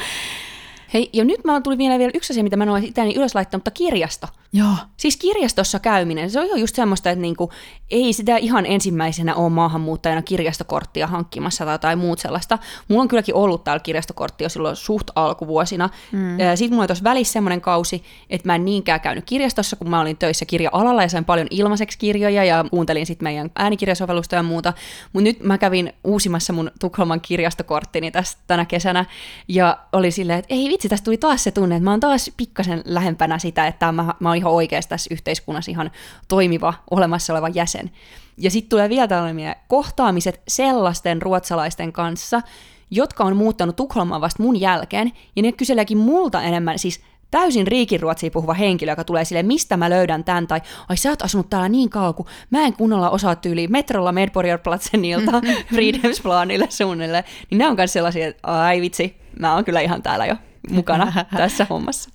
[0.95, 3.35] Hei, ja nyt mä tuli vielä, vielä yksi asia, mitä mä en ole itseäni ylös
[3.35, 4.27] laittanut, mutta kirjasto.
[4.55, 4.75] Joo.
[4.97, 7.51] Siis kirjastossa käyminen, se on jo just semmoista, että niinku,
[7.91, 12.59] ei sitä ihan ensimmäisenä ole maahanmuuttajana kirjastokorttia hankkimassa tai jotain muut sellaista.
[12.89, 15.91] Mulla on kylläkin ollut täällä kirjastokortti jo silloin suht alkuvuosina.
[16.13, 16.37] Mm.
[16.55, 20.01] Sitten mulla oli tuossa välissä semmoinen kausi, että mä en niinkään käynyt kirjastossa, kun mä
[20.01, 24.73] olin töissä kirja-alalla ja sain paljon ilmaiseksi kirjoja ja kuuntelin sitten meidän äänikirjasovellusta ja muuta.
[25.13, 29.05] Mutta nyt mä kävin uusimassa mun Tukholman kirjastokorttini tästä tänä kesänä
[29.49, 32.31] ja oli silleen, että ei vitsi, tästä tuli taas se tunne, että mä oon taas
[32.37, 35.91] pikkasen lähempänä sitä, että mä, mä oon ihan oikeasti tässä yhteiskunnassa ihan
[36.29, 37.91] toimiva, olemassa oleva jäsen.
[38.37, 42.43] Ja sitten tulee vielä tällainen kohtaamiset sellaisten ruotsalaisten kanssa,
[42.91, 48.31] jotka on muuttanut Tukholmaan vasta mun jälkeen, ja ne kyseleekin multa enemmän, siis täysin riikinruotsia
[48.31, 51.69] puhuva henkilö, joka tulee sille, mistä mä löydän tämän, tai ai sä oot asunut täällä
[51.69, 55.33] niin kauan, kun mä en kunnolla osaa tyyliin metrolla Medborgarplatsenilta
[55.75, 60.27] Friedhemsplanille suunnilleen, niin ne on myös sellaisia, että ai vitsi, mä oon kyllä ihan täällä
[60.27, 60.37] jo
[60.71, 62.11] mukana tässä hommassa.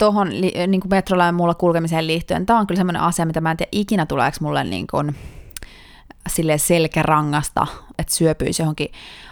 [0.00, 0.28] Tuohon
[0.66, 3.56] niin kuin metrolla ja muulla kulkemiseen liittyen, tämä on kyllä sellainen asia, mitä mä en
[3.56, 5.16] tiedä ikinä tuleeko mulle niin kuin,
[6.28, 7.66] sille selkärangasta,
[7.98, 8.88] että syöpyisi johonkin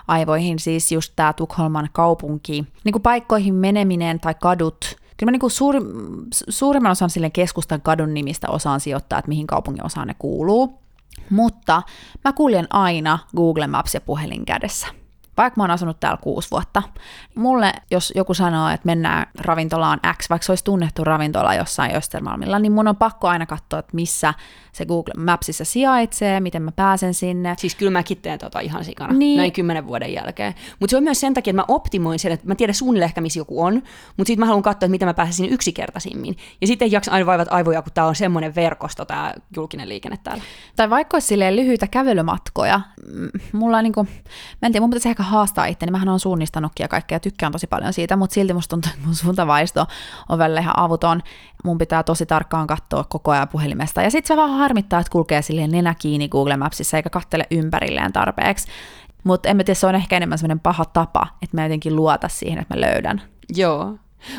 [0.09, 0.59] aivoihin.
[0.59, 5.51] Siis just tämä Tukholman kaupunki, niin kuin paikkoihin meneminen tai kadut, kyllä mä niin kuin
[5.51, 5.81] suuri,
[6.49, 10.79] suurimman osan sille keskustan kadun nimistä osaan sijoittaa, että mihin kaupungin osaan ne kuuluu.
[11.31, 11.83] Mutta
[12.25, 14.87] mä kuljen aina Google Maps ja puhelin kädessä
[15.39, 16.83] vaikka mä oon asunut täällä kuusi vuotta,
[17.35, 22.59] mulle, jos joku sanoo, että mennään ravintolaan X, vaikka se olisi tunnettu ravintola jossain Östermalmilla,
[22.59, 24.35] niin mun on pakko aina katsoa, että missä
[24.73, 27.55] se Google Mapsissa sijaitsee, miten mä pääsen sinne.
[27.59, 29.39] Siis kyllä mäkin teen tota ihan sikana, niin.
[29.39, 30.55] näin kymmenen vuoden jälkeen.
[30.81, 33.21] Mutta se on myös sen takia, että mä optimoin sen, että mä tiedän suunnilleen ehkä,
[33.21, 33.75] missä joku on,
[34.17, 36.37] mutta sitten mä haluan katsoa, että miten mä pääsen yksinkertaisimmin.
[36.61, 40.19] Ja sitten ei jaksa aina vaivat aivoja, kun tämä on semmoinen verkosto, tämä julkinen liikenne
[40.23, 40.43] täällä.
[40.77, 42.81] Tai vaikka olisi lyhyitä kävelymatkoja,
[43.53, 46.89] mulla on niinku, mä en tiedä, mun pitäisi ehkä haastaa itteni, mähän on suunnistanutkin ja
[46.89, 49.87] kaikkea, tykkään tosi paljon siitä, mutta silti musta tuntuu, että mun suuntavaisto
[50.29, 51.23] on välillä ihan avuton.
[51.65, 54.03] Mun pitää tosi tarkkaan katsoa koko ajan puhelimesta.
[54.03, 58.13] Ja sitten se vähän harmittaa, että kulkee silleen nenä kiinni Google Mapsissa eikä kattele ympärilleen
[58.13, 58.69] tarpeeksi.
[59.25, 62.29] Mutta en mä tiedä, se on ehkä enemmän semmoinen paha tapa, että mä jotenkin luota
[62.29, 63.23] siihen, että mä löydän.
[63.55, 63.95] Joo.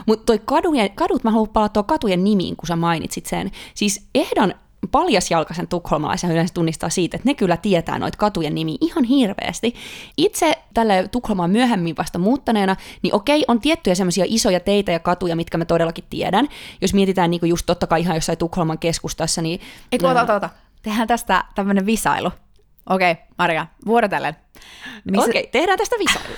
[0.05, 3.51] Mutta toi kadujen, kadut, mä haluan palata katujen nimiin, kun sä mainitsit sen.
[3.73, 4.53] Siis ehdan
[4.91, 9.75] paljasjalkaisen tukholmalaisen yleensä tunnistaa siitä, että ne kyllä tietää noita katujen nimi ihan hirveästi.
[10.17, 15.35] Itse tällä Tukholmaan myöhemmin vasta muuttaneena, niin okei, on tiettyjä semmoisia isoja teitä ja katuja,
[15.35, 16.47] mitkä mä todellakin tiedän.
[16.81, 19.59] Jos mietitään niin just totta kai ihan jossain Tukholman keskustassa, niin...
[19.91, 20.49] Eikö, ota, ota, ota.
[20.81, 22.31] Tehdään tästä tämmönen visailu.
[22.89, 24.35] Okei, okay, Maria, vuorotellen.
[25.03, 26.35] Missä, Okei, okay, tehdään tästä visailu.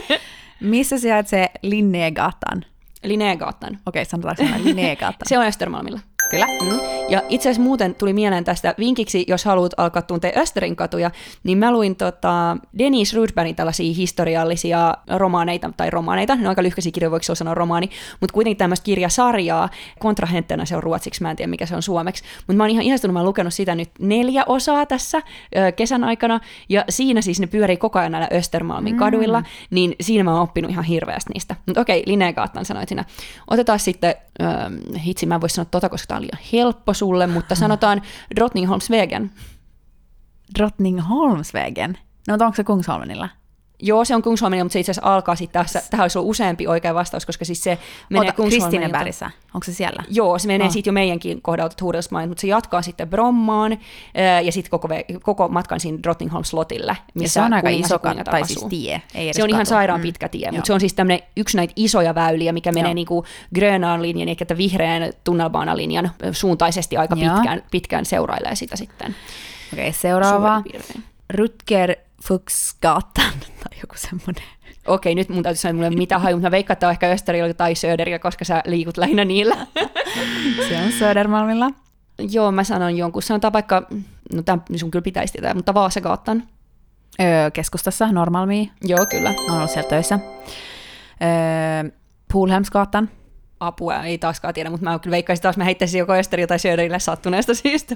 [0.60, 2.64] missä sijaitsee Linnegatan?
[3.04, 3.78] Linneegatan.
[3.86, 5.26] Okei, okay, sanotaanko sana Linnegatan?
[5.26, 6.00] Se on Östermalmilla.
[6.30, 6.46] Kyllä.
[6.46, 6.96] Mm.
[7.08, 11.10] Ja itse asiassa muuten tuli mieleen tästä vinkiksi, jos haluat alkaa tuntea Österin katuja,
[11.44, 16.92] niin mä luin tota Dennis Rudbergin tällaisia historiallisia romaaneita, tai romaaneita, ne on aika lyhkäisiä
[16.92, 19.68] kirjoja, voiko sanoa romaani, mutta kuitenkin tämmöistä kirjasarjaa,
[19.98, 22.84] kontrahentena se on ruotsiksi, mä en tiedä mikä se on suomeksi, mutta mä oon ihan
[22.84, 25.18] ihastunut, mä oon lukenut sitä nyt neljä osaa tässä
[25.56, 28.98] ö, kesän aikana, ja siinä siis ne pyörii koko ajan näillä Östermalmin mm.
[28.98, 31.56] kaduilla, niin siinä mä oon oppinut ihan hirveästi niistä.
[31.66, 33.04] Mutta okei, Linnea Gaattan sanoit sinä.
[33.50, 34.44] Otetaan sitten, ö,
[34.98, 38.02] hitsi, mä en voi sanoa tota, koska on liian helppo sulle, mutta sanotaan
[38.36, 39.30] Drottningholmsvägen.
[40.58, 41.98] Drottningholmsvägen?
[42.28, 43.28] No onko se Kungsholmenilla?
[43.82, 45.82] Joo, se on Kungsholmen, mutta se itse asiassa alkaa sitten tässä.
[45.90, 47.78] Tähän olisi ollut useampi oikea vastaus, koska siis se
[48.10, 48.98] menee Kungsholmenilta.
[48.98, 50.02] välissä, onko se siellä?
[50.10, 50.72] Joo, se menee oh.
[50.72, 53.78] sitten jo meidänkin kohdalta Hudelsmain, mutta se jatkaa sitten Brommaan
[54.44, 54.88] ja sitten koko,
[55.22, 59.02] koko matkan siinä Drottningholm-slotille, missä ja se on aika iso kat- tai siis tie.
[59.14, 60.02] Ei se on ihan sairaan mm.
[60.02, 63.26] pitkä tie, mutta se on siis tämmöinen yksi näitä isoja väyliä, mikä menee niin kuin
[63.54, 69.16] Grönaan linjan, eli että vihreän tunnelbaanalinjan suuntaisesti aika pitkään, pitkään seurailee sitä sitten.
[69.72, 70.62] Okei, okay, seuraava.
[71.34, 74.44] Rutger Fuchsgatan tai joku semmoinen.
[74.86, 77.54] Okei, nyt mun täytyy sanoa, että mitä haju, mutta mä veikkaan, että on ehkä Österillä
[77.54, 79.66] tai Söderillä, koska sä liikut lähinnä niillä.
[80.68, 81.70] Se on Södermalmilla.
[82.30, 83.22] Joo, mä sanon jonkun.
[83.22, 83.82] Sanotaan vaikka,
[84.34, 86.42] no tämän sun kyllä pitäisi tietää, mutta Vaasagatan.
[87.20, 88.72] Öö, keskustassa, Normalmi.
[88.84, 89.32] Joo, kyllä.
[89.32, 90.18] Mä oon ollut siellä töissä.
[91.22, 91.90] Öö,
[92.32, 93.10] Poolhemsgatan
[93.60, 96.98] apua, ei taaskaan tiedä, mutta mä kyllä veikkaisin taas, mä heittäisin joko Esteri tai Söderille
[96.98, 97.94] sattuneesta syystä.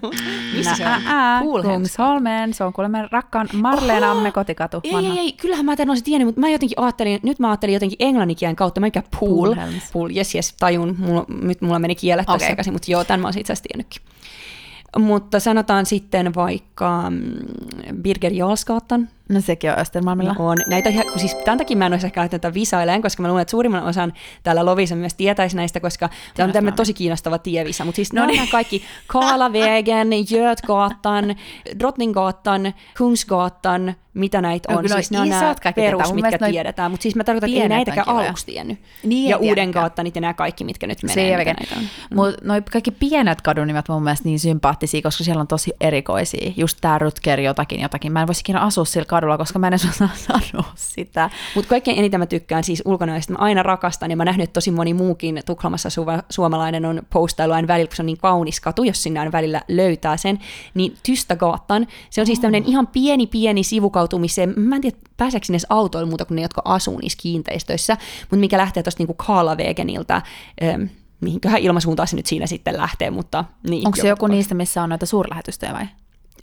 [0.56, 1.62] Missä se on?
[1.62, 4.80] Kungsholmen, se on kuulemma rakkaan Marleenamme kotikatu.
[4.84, 7.74] Ei, ei, ei, kyllähän mä tämän olisin tiennyt, mutta mä jotenkin ajattelin, nyt mä ajattelin
[7.74, 9.54] jotenkin englanninkien kautta, mikä pool.
[9.92, 12.48] Pool, yes, yes, tajun, mulla, nyt mulla meni kielet okay.
[12.48, 14.02] sekaisin, mutta joo, tämän mä olisin itse asiassa tiennytkin.
[14.98, 20.34] Mutta sanotaan sitten vaikka mm, Birger Jarlsgatan, No sekin on Östermalmilla.
[20.38, 20.56] No on.
[20.66, 23.82] Näitä, siis tämän takia mä en olisi ehkä tätä visaileen, koska mä luulen, että suurimman
[23.82, 24.12] osan
[24.42, 27.84] täällä Lovisa myös tietäisi näistä, koska tämä on tämmöinen tosi kiinnostava tievisa.
[27.84, 28.48] Mutta siis no niin.
[28.48, 31.36] kaikki Karlavägen, Götgatan,
[31.78, 34.84] Drottninggatan, Kungsgatan, mitä näitä on.
[34.84, 36.90] No, siis ne on nämä perus, mitkä tiedetään.
[36.90, 38.78] Mutta siis mä tarkoitan, että ei näitäkään aluksi tiennyt.
[39.02, 41.44] Niin, ja Uuden Gaattanit ja nämä kaikki, mitkä nyt menee.
[41.44, 41.82] Se on.
[42.14, 46.52] Mutta noi kaikki pienet kadunimet mun mielestä niin sympaattisia, koska siellä on tosi erikoisia.
[46.56, 48.12] Just tämä Rutger jotakin, jotakin.
[48.12, 51.30] Mä en voisi ikinä asua sillä kadulla, koska mä en osaa sanoa sitä.
[51.54, 53.32] Mutta kaikkein eniten mä tykkään siis ulkonäöistä.
[53.32, 57.52] Mä aina rakastan ja mä nähnyt, että tosi moni muukin Tukholmassa su- suomalainen on postailu
[57.52, 60.38] aina välillä, kun se on niin kaunis katu, jos sinne aina välillä löytää sen.
[60.74, 65.46] Niin Tystägatan, se on siis tämmöinen ihan pieni pieni sivukautu, missä mä en tiedä pääseekö
[65.46, 70.22] sinne autoilla muuta kuin ne, jotka asuu niissä kiinteistöissä, mutta mikä lähtee tuosta niinku Kaalavegenilta,
[71.20, 73.86] mihinköhän ilmasuuntaan se nyt siinä sitten lähtee, mutta niin.
[73.86, 75.86] Onko se joku niistä, missä on noita suurlähetystöjä vai?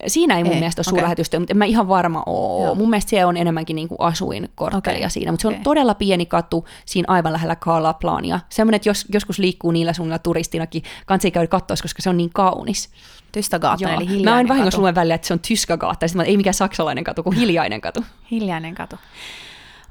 [0.07, 0.91] Siinä ei mun ei, mielestä ole okay.
[0.91, 2.65] suurlähetystö, mutta en mä ihan varma ole.
[2.65, 2.75] Joo.
[2.75, 5.09] Mun mielestä se on enemmänkin niin kuin asuinkorttelia okay.
[5.09, 5.63] siinä, mutta se on okay.
[5.63, 8.39] todella pieni katu siinä aivan lähellä Kaalaplania.
[8.49, 12.29] Semmoinen, että jos, joskus liikkuu niillä suunnilla turistinakin, kansi käydä katsoa, koska se on niin
[12.33, 12.89] kaunis.
[13.31, 16.53] Tystagatan, eli hiljainen Mä oon vahingossa luen välillä, että se on Tyskagata, ja ei mikään
[16.53, 18.05] saksalainen katu, kuin hiljainen katu.
[18.31, 18.95] hiljainen katu.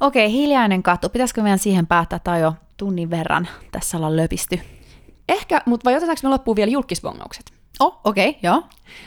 [0.00, 1.08] Okei, okay, hiljainen katu.
[1.08, 4.60] Pitäisikö meidän siihen päättää, tai jo tunnin verran tässä ollaan löpisty?
[5.28, 7.55] Ehkä, mutta vai otetaanko me loppuun vielä julkisbongaukset?
[7.80, 8.62] Oh, okei, okay, joo.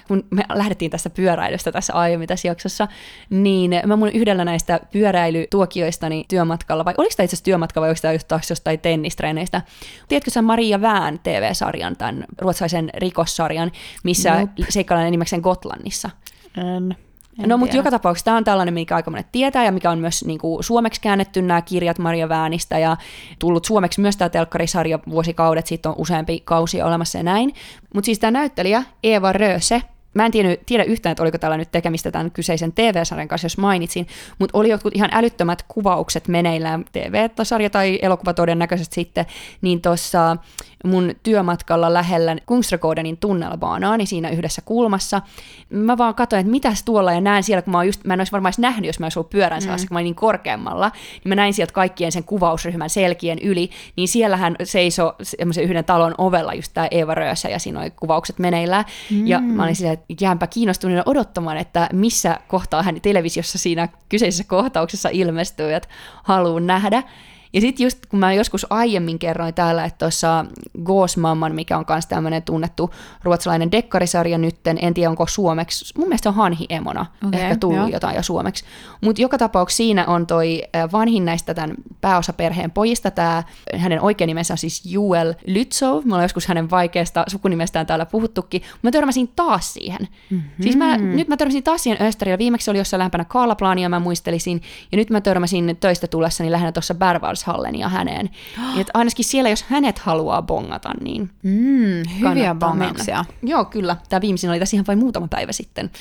[0.07, 2.87] Kun me lähdettiin tässä pyöräilystä tässä aiemmin tässä jaksossa,
[3.29, 7.99] niin mä mun yhdellä näistä pyöräilytuokioistani työmatkalla, vai oliko tämä itse asiassa työmatka vai oliko
[8.01, 9.61] tämä just jostain tennistreeneistä?
[10.07, 13.71] Tiedätkö sä Maria Vään TV-sarjan, tämän ruotsalaisen rikossarjan,
[14.03, 14.65] missä nope.
[14.69, 16.09] seikkaillaan enimmäkseen Gotlannissa?
[16.57, 17.08] En.
[17.43, 19.99] En no, mutta joka tapauksessa tämä on tällainen, mikä aika monet tietää ja mikä on
[19.99, 22.97] myös niin kuin, suomeksi käännetty nämä kirjat Maria Väänistä ja
[23.39, 27.53] tullut suomeksi myös tämä telkkarisarja vuosikaudet, siitä on useampi kausi olemassa ja näin.
[27.93, 29.81] Mutta siis tämä näyttelijä Eeva Röse,
[30.13, 33.57] Mä en tiedä, tiedä yhtään, että oliko tällä nyt tekemistä tämän kyseisen TV-sarjan kanssa, jos
[33.57, 34.07] mainitsin,
[34.39, 39.25] mutta oli jotkut ihan älyttömät kuvaukset meneillään, TV-sarja tai elokuva todennäköisesti sitten,
[39.61, 40.37] niin tuossa
[40.85, 45.21] mun työmatkalla lähellä Kungsträkodenin tunnelbaanaa, niin siinä yhdessä kulmassa.
[45.69, 48.31] Mä vaan katsoin, että mitäs tuolla, ja näen siellä, kun mä, just, mä en olisi
[48.31, 49.67] varmaan nähnyt, jos mä olisin ollut pyörän mm.
[49.67, 54.07] kun mä olin niin korkeammalla, niin mä näin sieltä kaikkien sen kuvausryhmän selkien yli, niin
[54.07, 58.85] siellähän seisoi semmoisen yhden talon ovella just tämä Eeva Röösä, ja siinä oli kuvaukset meneillään,
[59.11, 59.27] mm.
[59.27, 65.09] ja mä olin silleen, jäänpä kiinnostuneena odottamaan, että missä kohtaa hän televisiossa siinä kyseisessä kohtauksessa
[65.11, 65.89] ilmestyy, että
[66.23, 67.03] haluan nähdä.
[67.53, 70.45] Ja sitten just kun mä joskus aiemmin kerroin täällä, että tuossa
[71.17, 72.93] Mamman, mikä on myös tämmöinen tunnettu
[73.23, 77.77] ruotsalainen dekkarisarja nytten, en tiedä onko suomeksi, mun mielestä on Hanhi Emona, okay, ehkä tullut
[77.77, 77.87] joo.
[77.87, 78.65] jotain jo suomeksi.
[79.01, 83.43] Mutta joka tapauksessa siinä on toi vanhin näistä tämän pääosaperheen pojista, tämä,
[83.77, 88.61] hänen oikein nimensä on siis Juel Lytsov, me ollaan joskus hänen vaikeasta sukunimestään täällä puhuttukin,
[88.81, 90.07] mä törmäsin taas siihen.
[90.29, 90.49] Mm-hmm.
[90.61, 94.61] Siis mä, nyt mä törmäsin taas siihen Österillä, viimeksi oli jossain lähempänä Kaalaplania, mä muistelisin,
[94.91, 96.93] ja nyt mä törmäsin töistä tullessani lähinnä tuossa
[97.45, 98.29] Bärvalshallenia häneen.
[98.59, 98.79] Oh.
[98.79, 103.25] että ainakin siellä, jos hänet haluaa bongata, niin mm, hyviä bongauksia.
[103.43, 103.97] Joo, kyllä.
[104.09, 105.91] Tämä viimeisin oli tässä ihan vain muutama päivä sitten.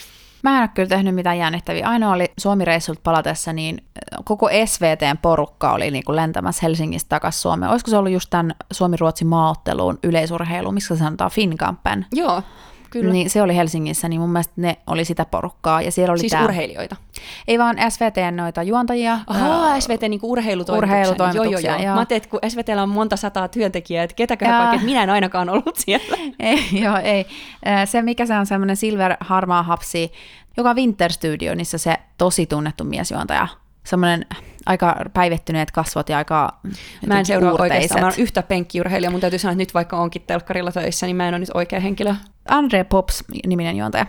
[0.43, 1.89] Mä en ole kyllä tehnyt mitään jännittäviä.
[1.89, 3.85] Ainoa oli Suomi-reissulta palatessa, niin
[4.25, 7.71] koko SVTn porukka oli niin kuin lentämässä Helsingistä takaisin Suomeen.
[7.71, 12.07] Olisiko se ollut just tämän Suomi-Ruotsin maaotteluun yleisurheilu, missä sanotaan Finkampen?
[12.13, 12.43] Joo.
[12.91, 13.13] Kyllä.
[13.13, 15.83] Niin se oli Helsingissä, niin mun mielestä ne oli sitä porukkaa.
[15.83, 16.45] Ja siellä oli siis tää...
[16.45, 16.97] urheilijoita?
[17.49, 19.19] Ei vaan SVTn noita juontajia.
[19.27, 20.99] Ahaa, uh, SVT niin urheilutoimituksen.
[20.99, 21.69] urheilutoimituksen.
[21.69, 21.95] Joo, joo, joo.
[21.95, 25.49] Mä ajattelin, että kun SVTllä on monta sataa työntekijää, että ketäköhän kaikki, minä en ainakaan
[25.49, 26.17] ollut siellä.
[26.41, 27.27] ei, joo, ei.
[27.85, 30.13] Se, mikä se on semmoinen silver harmaa hapsi,
[30.57, 33.49] joka on Winter Studio, niissä se tosi tunnettu miesjuontaja
[33.85, 34.27] semmoinen
[34.69, 36.59] aika päivettyneet kasvot ja aika
[37.07, 40.23] Mä en seuraa oikeastaan, mä oon yhtä penkkiurheilija, mun täytyy sanoa, että nyt vaikka onkin
[40.27, 42.15] telkkarilla töissä, niin mä en ole nyt oikea henkilö.
[42.49, 44.07] Andre Pops-niminen juontaja.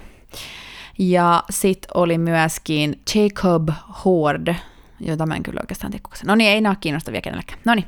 [0.99, 3.69] Ja sit oli myöskin Jacob
[4.05, 4.55] Hord,
[4.99, 7.59] jota mä en kyllä oikeastaan tiedä No niin, ei nää kiinnostavia kenellekään.
[7.65, 7.85] No niin,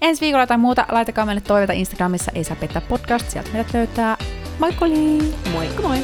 [0.00, 4.16] ensi viikolla tai muuta, laitakaa meille toiveita Instagramissa, ei saa pettää podcast, sieltä meidät löytää.
[4.58, 4.86] Moikka
[5.52, 5.98] Moikka moi!